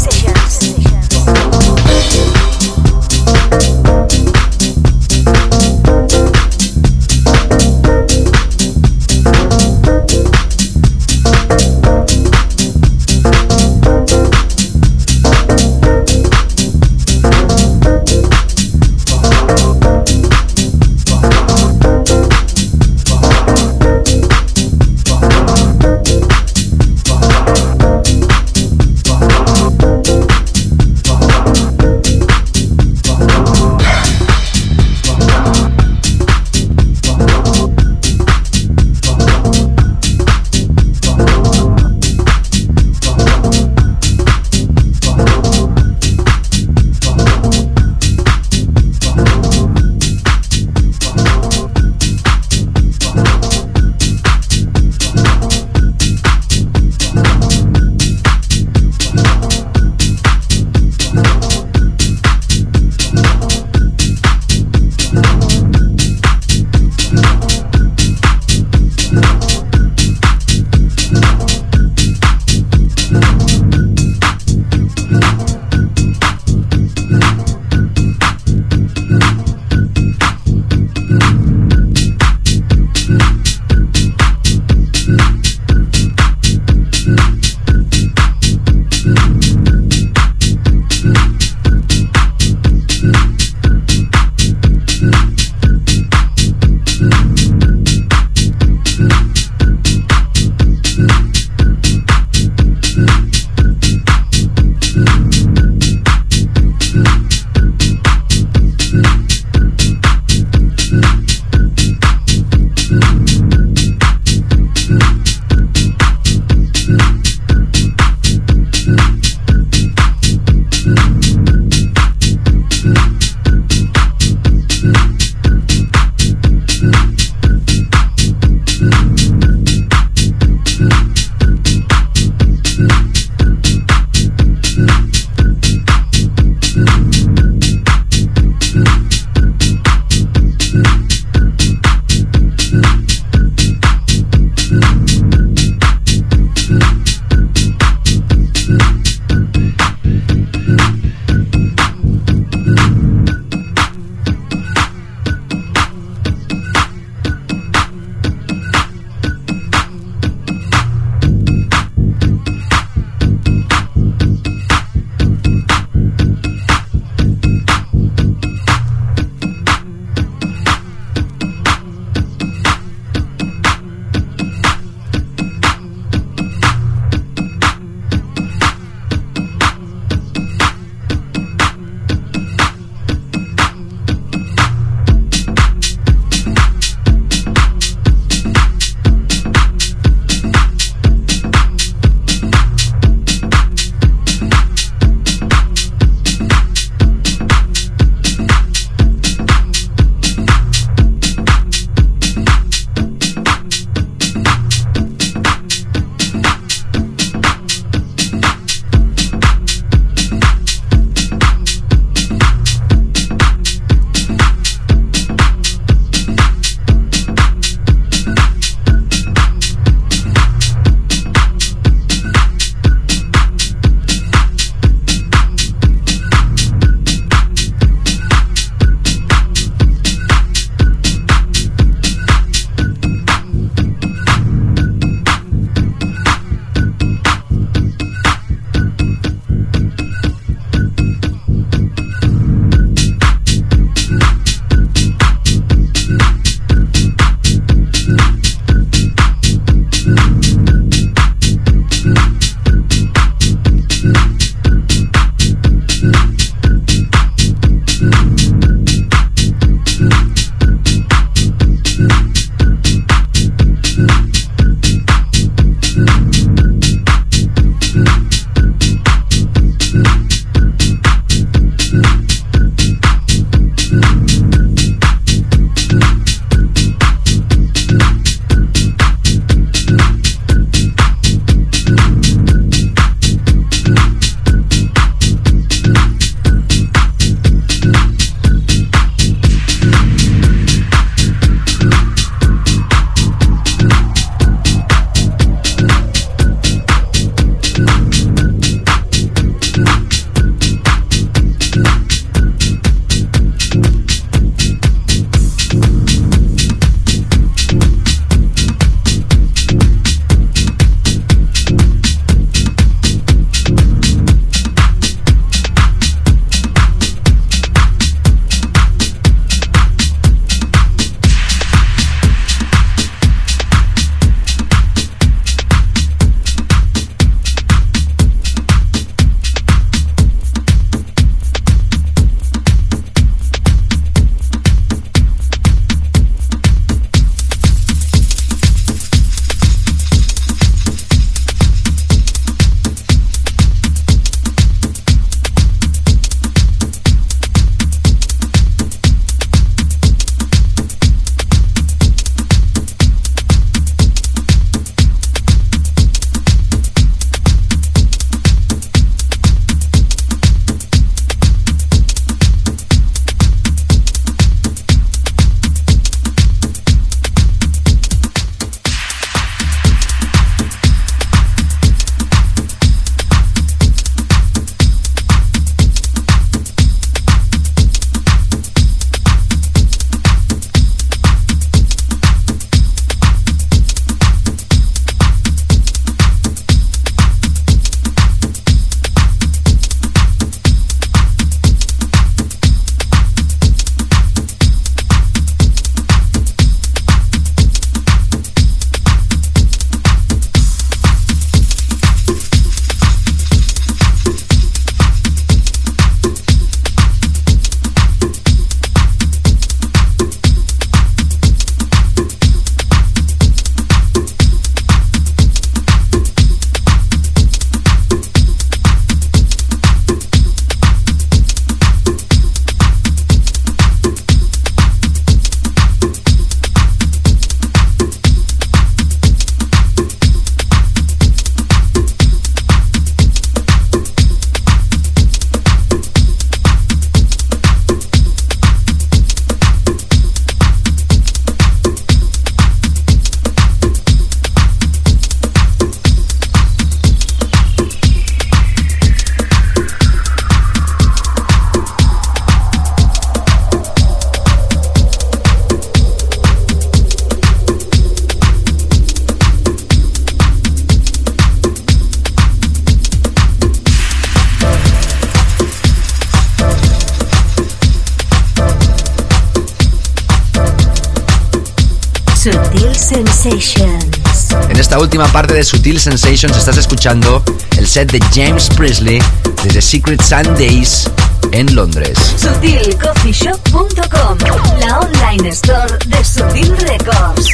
última 475.17 475.33
parte 475.33 475.55
de 475.55 475.65
Sutil 475.65 475.99
Sensations 475.99 476.55
estás 476.55 476.77
escuchando 476.77 477.43
el 477.79 477.87
set 477.87 478.13
de 478.13 478.21
James 478.35 478.69
Presley 478.77 479.19
desde 479.65 479.81
Secret 479.81 480.21
Sundays 480.21 481.11
en 481.53 481.75
Londres. 481.75 482.19
SutilCoffeeShop.com, 482.37 484.39
la 484.79 485.01
online 485.01 485.49
store 485.49 485.97
de 486.05 486.23
Sutil 486.23 486.77
Records. 486.77 487.49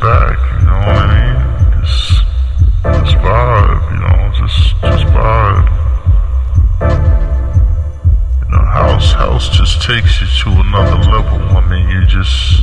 back, 0.00 0.38
you 0.60 0.66
know 0.66 0.78
what 0.78 0.96
I 0.96 1.06
mean? 1.14 1.82
Just, 1.82 2.22
just 3.02 3.16
vibe, 3.18 3.82
you 3.90 3.98
know, 3.98 4.18
just 4.38 4.58
just 4.82 5.04
vibe. 5.10 5.66
You 8.42 8.50
know, 8.50 8.64
house 8.64 9.12
house 9.12 9.48
just 9.48 9.82
takes 9.82 10.20
you 10.20 10.26
to 10.26 10.60
another 10.60 10.98
level. 11.10 11.38
I 11.56 11.66
mean 11.68 11.88
you 11.88 12.06
just 12.06 12.57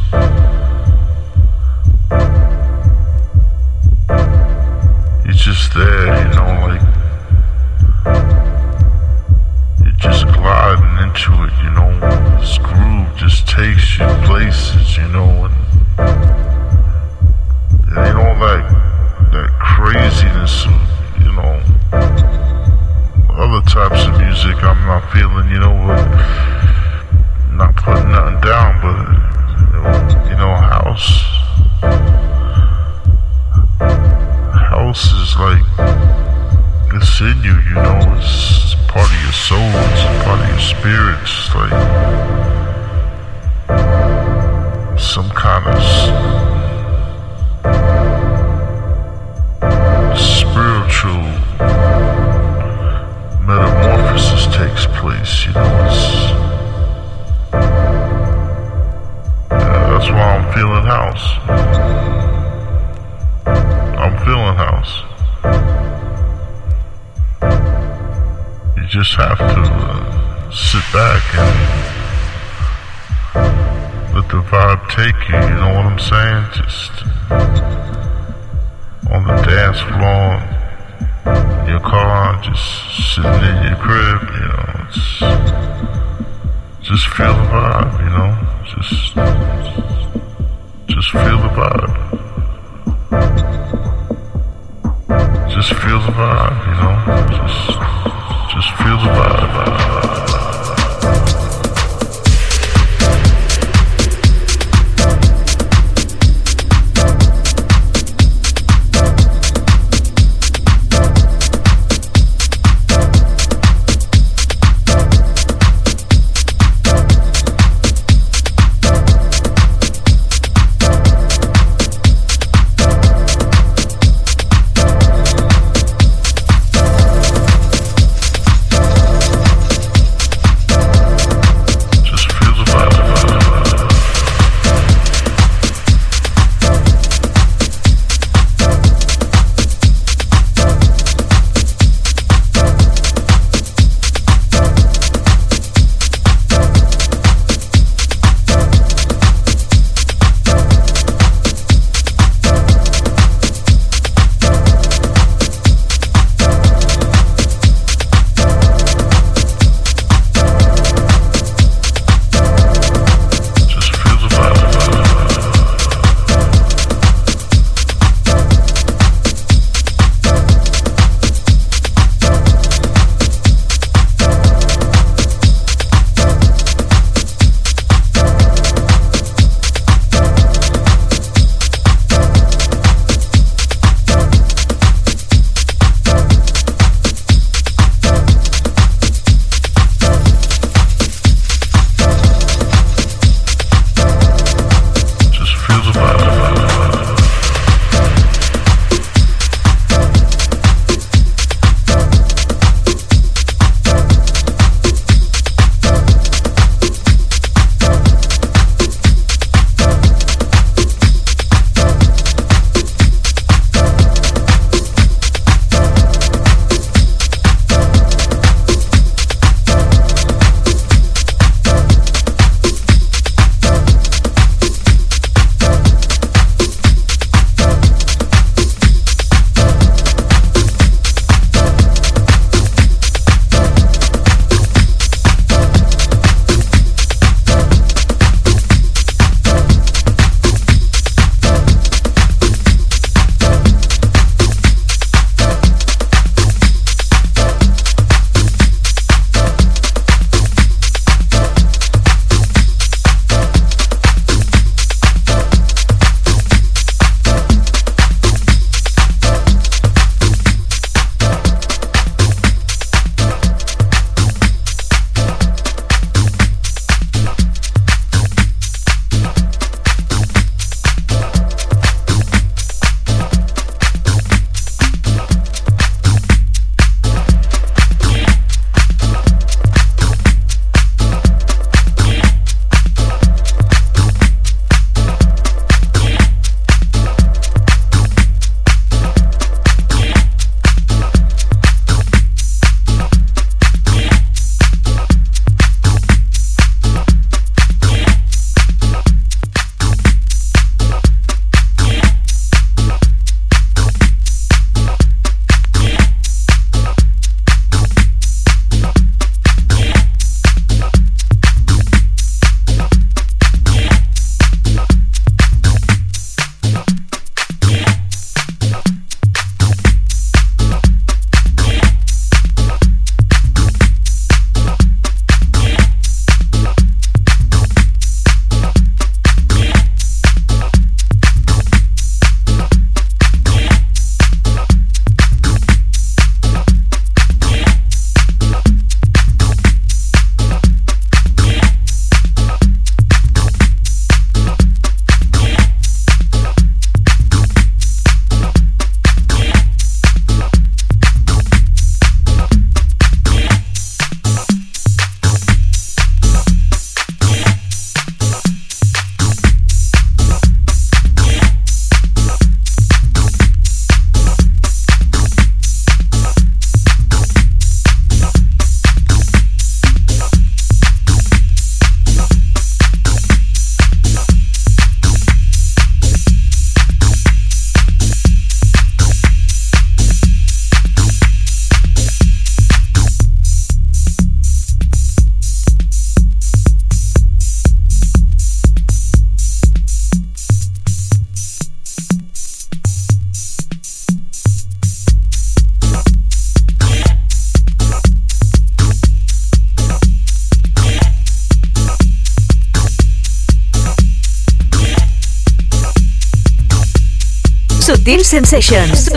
Sensations. 408.36 409.10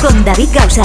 Con 0.00 0.24
David 0.24 0.48
Gausa. 0.52 0.84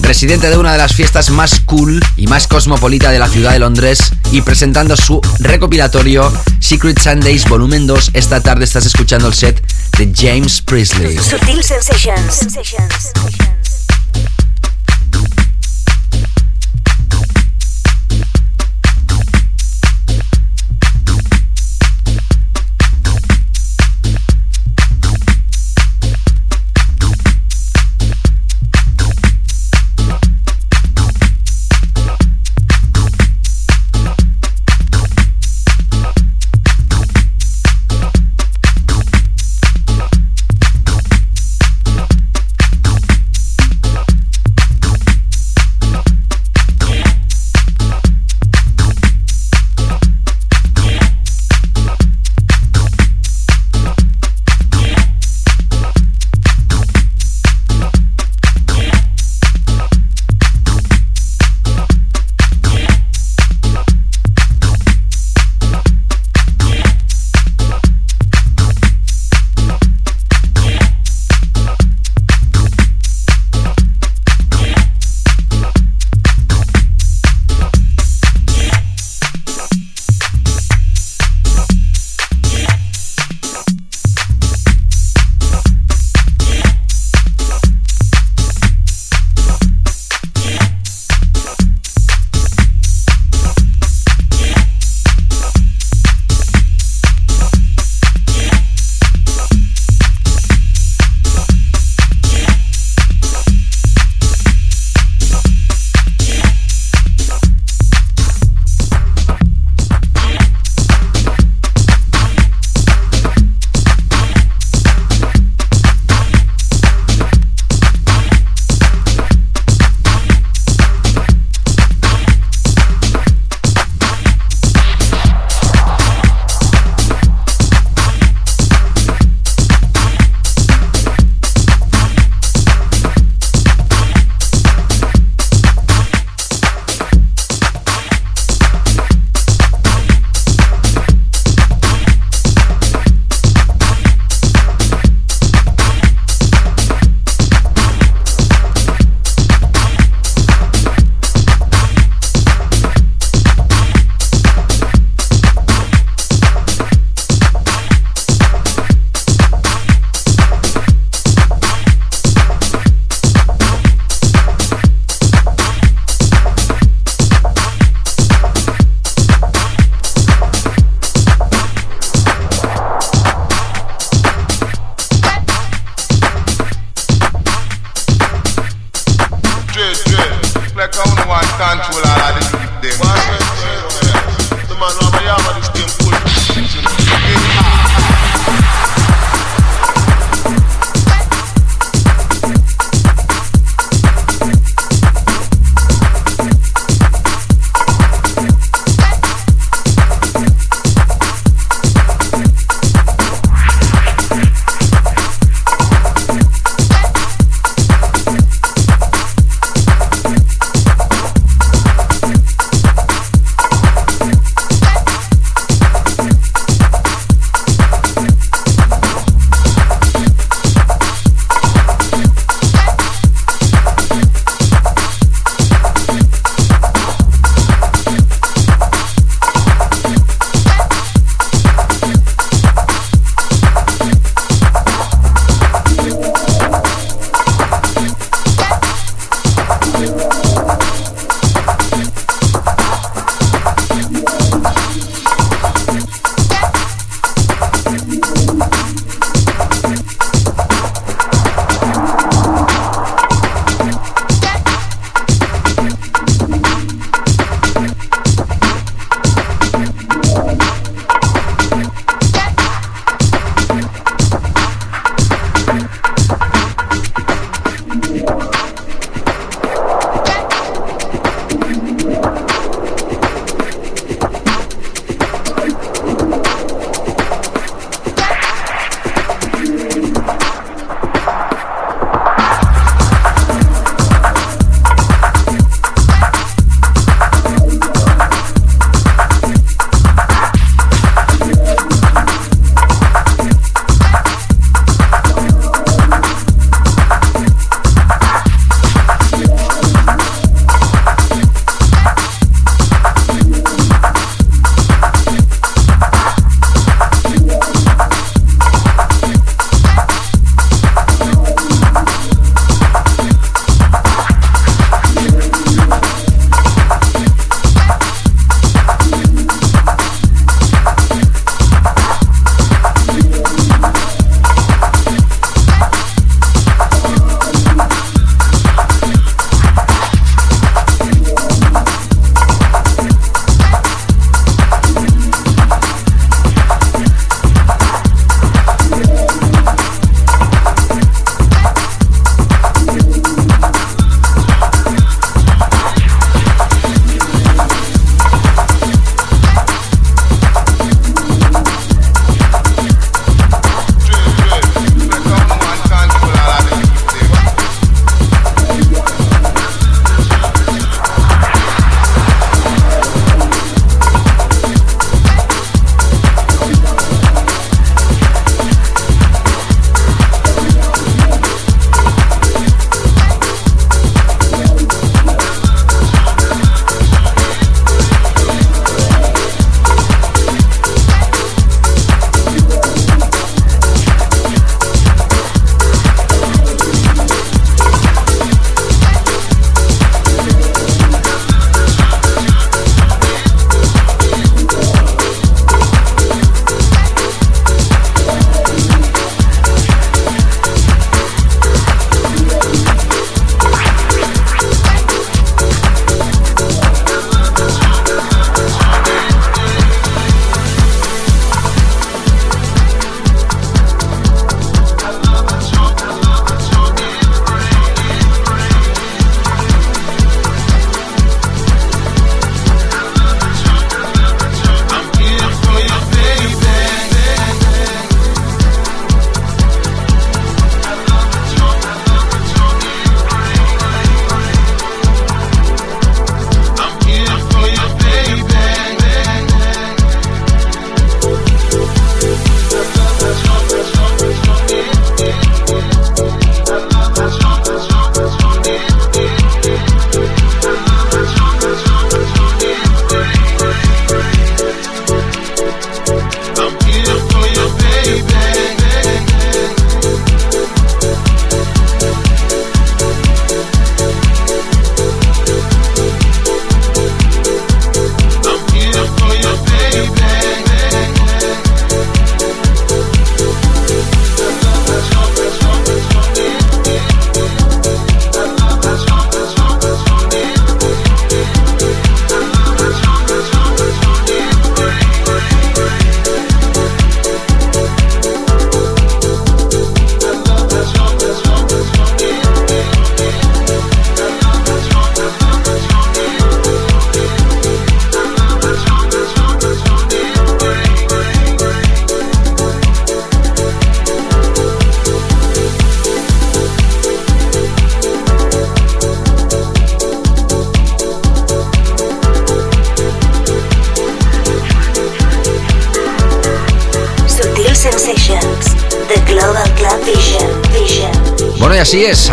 residente 0.00 0.50
de 0.50 0.58
una 0.58 0.72
de 0.72 0.78
las 0.78 0.92
fiestas 0.92 1.30
más 1.30 1.60
cool 1.64 2.04
y 2.18 2.26
más 2.26 2.46
cosmopolita 2.46 3.10
de 3.10 3.18
la 3.18 3.26
ciudad 3.26 3.52
de 3.52 3.60
Londres 3.60 4.12
y 4.30 4.42
presentando 4.42 4.98
su 4.98 5.22
recopilatorio 5.38 6.30
Secret 6.58 7.00
Sundays 7.00 7.48
Volumen 7.48 7.86
2. 7.86 8.10
Esta 8.12 8.42
tarde 8.42 8.64
estás 8.64 8.84
escuchando 8.84 9.28
el 9.28 9.32
set 9.32 9.62
de 9.96 10.12
James 10.14 10.60
Priestley. 10.60 11.16
Sutil 11.16 11.64
Sensations. 11.64 12.34
Sensations. 12.34 13.49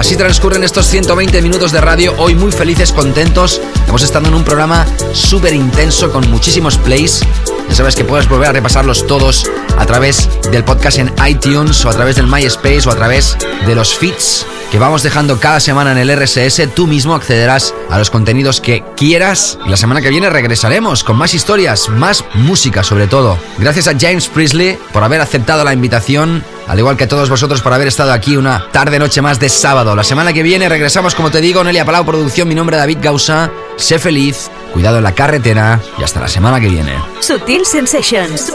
Así 0.07 0.15
transcurren 0.15 0.63
estos 0.63 0.87
120 0.87 1.41
minutos 1.41 1.73
de 1.73 1.81
radio, 1.81 2.15
hoy 2.17 2.33
muy 2.33 2.53
felices, 2.53 2.93
contentos. 2.93 3.59
Hemos 3.89 4.03
estado 4.03 4.29
en 4.29 4.35
un 4.35 4.45
programa 4.45 4.85
súper 5.11 5.53
intenso 5.53 6.13
con 6.13 6.31
muchísimos 6.31 6.77
plays. 6.77 7.19
Ya 7.67 7.75
sabes 7.75 7.97
que 7.97 8.05
puedes 8.05 8.29
volver 8.29 8.47
a 8.47 8.53
repasarlos 8.53 9.05
todos 9.05 9.51
a 9.77 9.85
través 9.85 10.29
del 10.49 10.63
podcast 10.63 10.99
en 10.99 11.13
iTunes 11.27 11.83
o 11.83 11.89
a 11.89 11.93
través 11.93 12.15
del 12.15 12.25
MySpace 12.25 12.87
o 12.87 12.91
a 12.93 12.95
través 12.95 13.35
de 13.65 13.75
los 13.75 13.97
feeds 13.97 14.45
que 14.71 14.79
vamos 14.79 15.03
dejando 15.03 15.41
cada 15.41 15.59
semana 15.59 15.91
en 15.91 15.97
el 15.97 16.17
RSS. 16.17 16.73
Tú 16.73 16.87
mismo 16.87 17.13
accederás 17.13 17.73
a 17.89 17.97
los 17.97 18.09
contenidos 18.09 18.61
que 18.61 18.85
quieras 18.95 19.59
y 19.65 19.69
la 19.69 19.75
semana 19.75 20.01
que 20.01 20.09
viene 20.09 20.29
regresaremos 20.29 21.03
con 21.03 21.17
más 21.17 21.33
historias, 21.33 21.89
más 21.89 22.23
música 22.33 22.81
sobre 22.81 23.07
todo. 23.07 23.37
Gracias 23.57 23.89
a 23.89 23.99
James 23.99 24.29
Priestley 24.29 24.77
por 24.93 25.03
haber 25.03 25.19
aceptado 25.19 25.65
la 25.65 25.73
invitación 25.73 26.45
al 26.67 26.79
igual 26.79 26.97
que 26.97 27.05
a 27.05 27.07
todos 27.07 27.29
vosotros 27.29 27.61
por 27.61 27.73
haber 27.73 27.87
estado 27.87 28.11
aquí 28.11 28.37
una 28.37 28.69
tarde 28.71 28.99
noche 28.99 29.21
más 29.21 29.39
de 29.39 29.49
sábado. 29.49 29.95
La 29.95 30.03
semana 30.03 30.33
que 30.33 30.43
viene 30.43 30.67
regresamos, 30.69 31.15
como 31.15 31.31
te 31.31 31.41
digo, 31.41 31.63
Nelia 31.63 31.85
Palau 31.85 32.05
Producción, 32.05 32.47
mi 32.47 32.55
nombre 32.55 32.75
es 32.75 32.81
David 32.81 32.99
Gausa. 33.01 33.49
Sé 33.77 33.99
feliz, 33.99 34.49
cuidado 34.73 34.97
en 34.97 35.03
la 35.03 35.13
carretera 35.13 35.79
y 35.97 36.03
hasta 36.03 36.19
la 36.19 36.27
semana 36.27 36.59
que 36.59 36.67
viene. 36.67 36.93
Sutil 37.19 37.65
Sensations. 37.65 38.51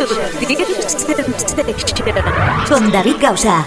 Con 2.69 2.91
David 2.91 3.17
Gausa. 3.21 3.67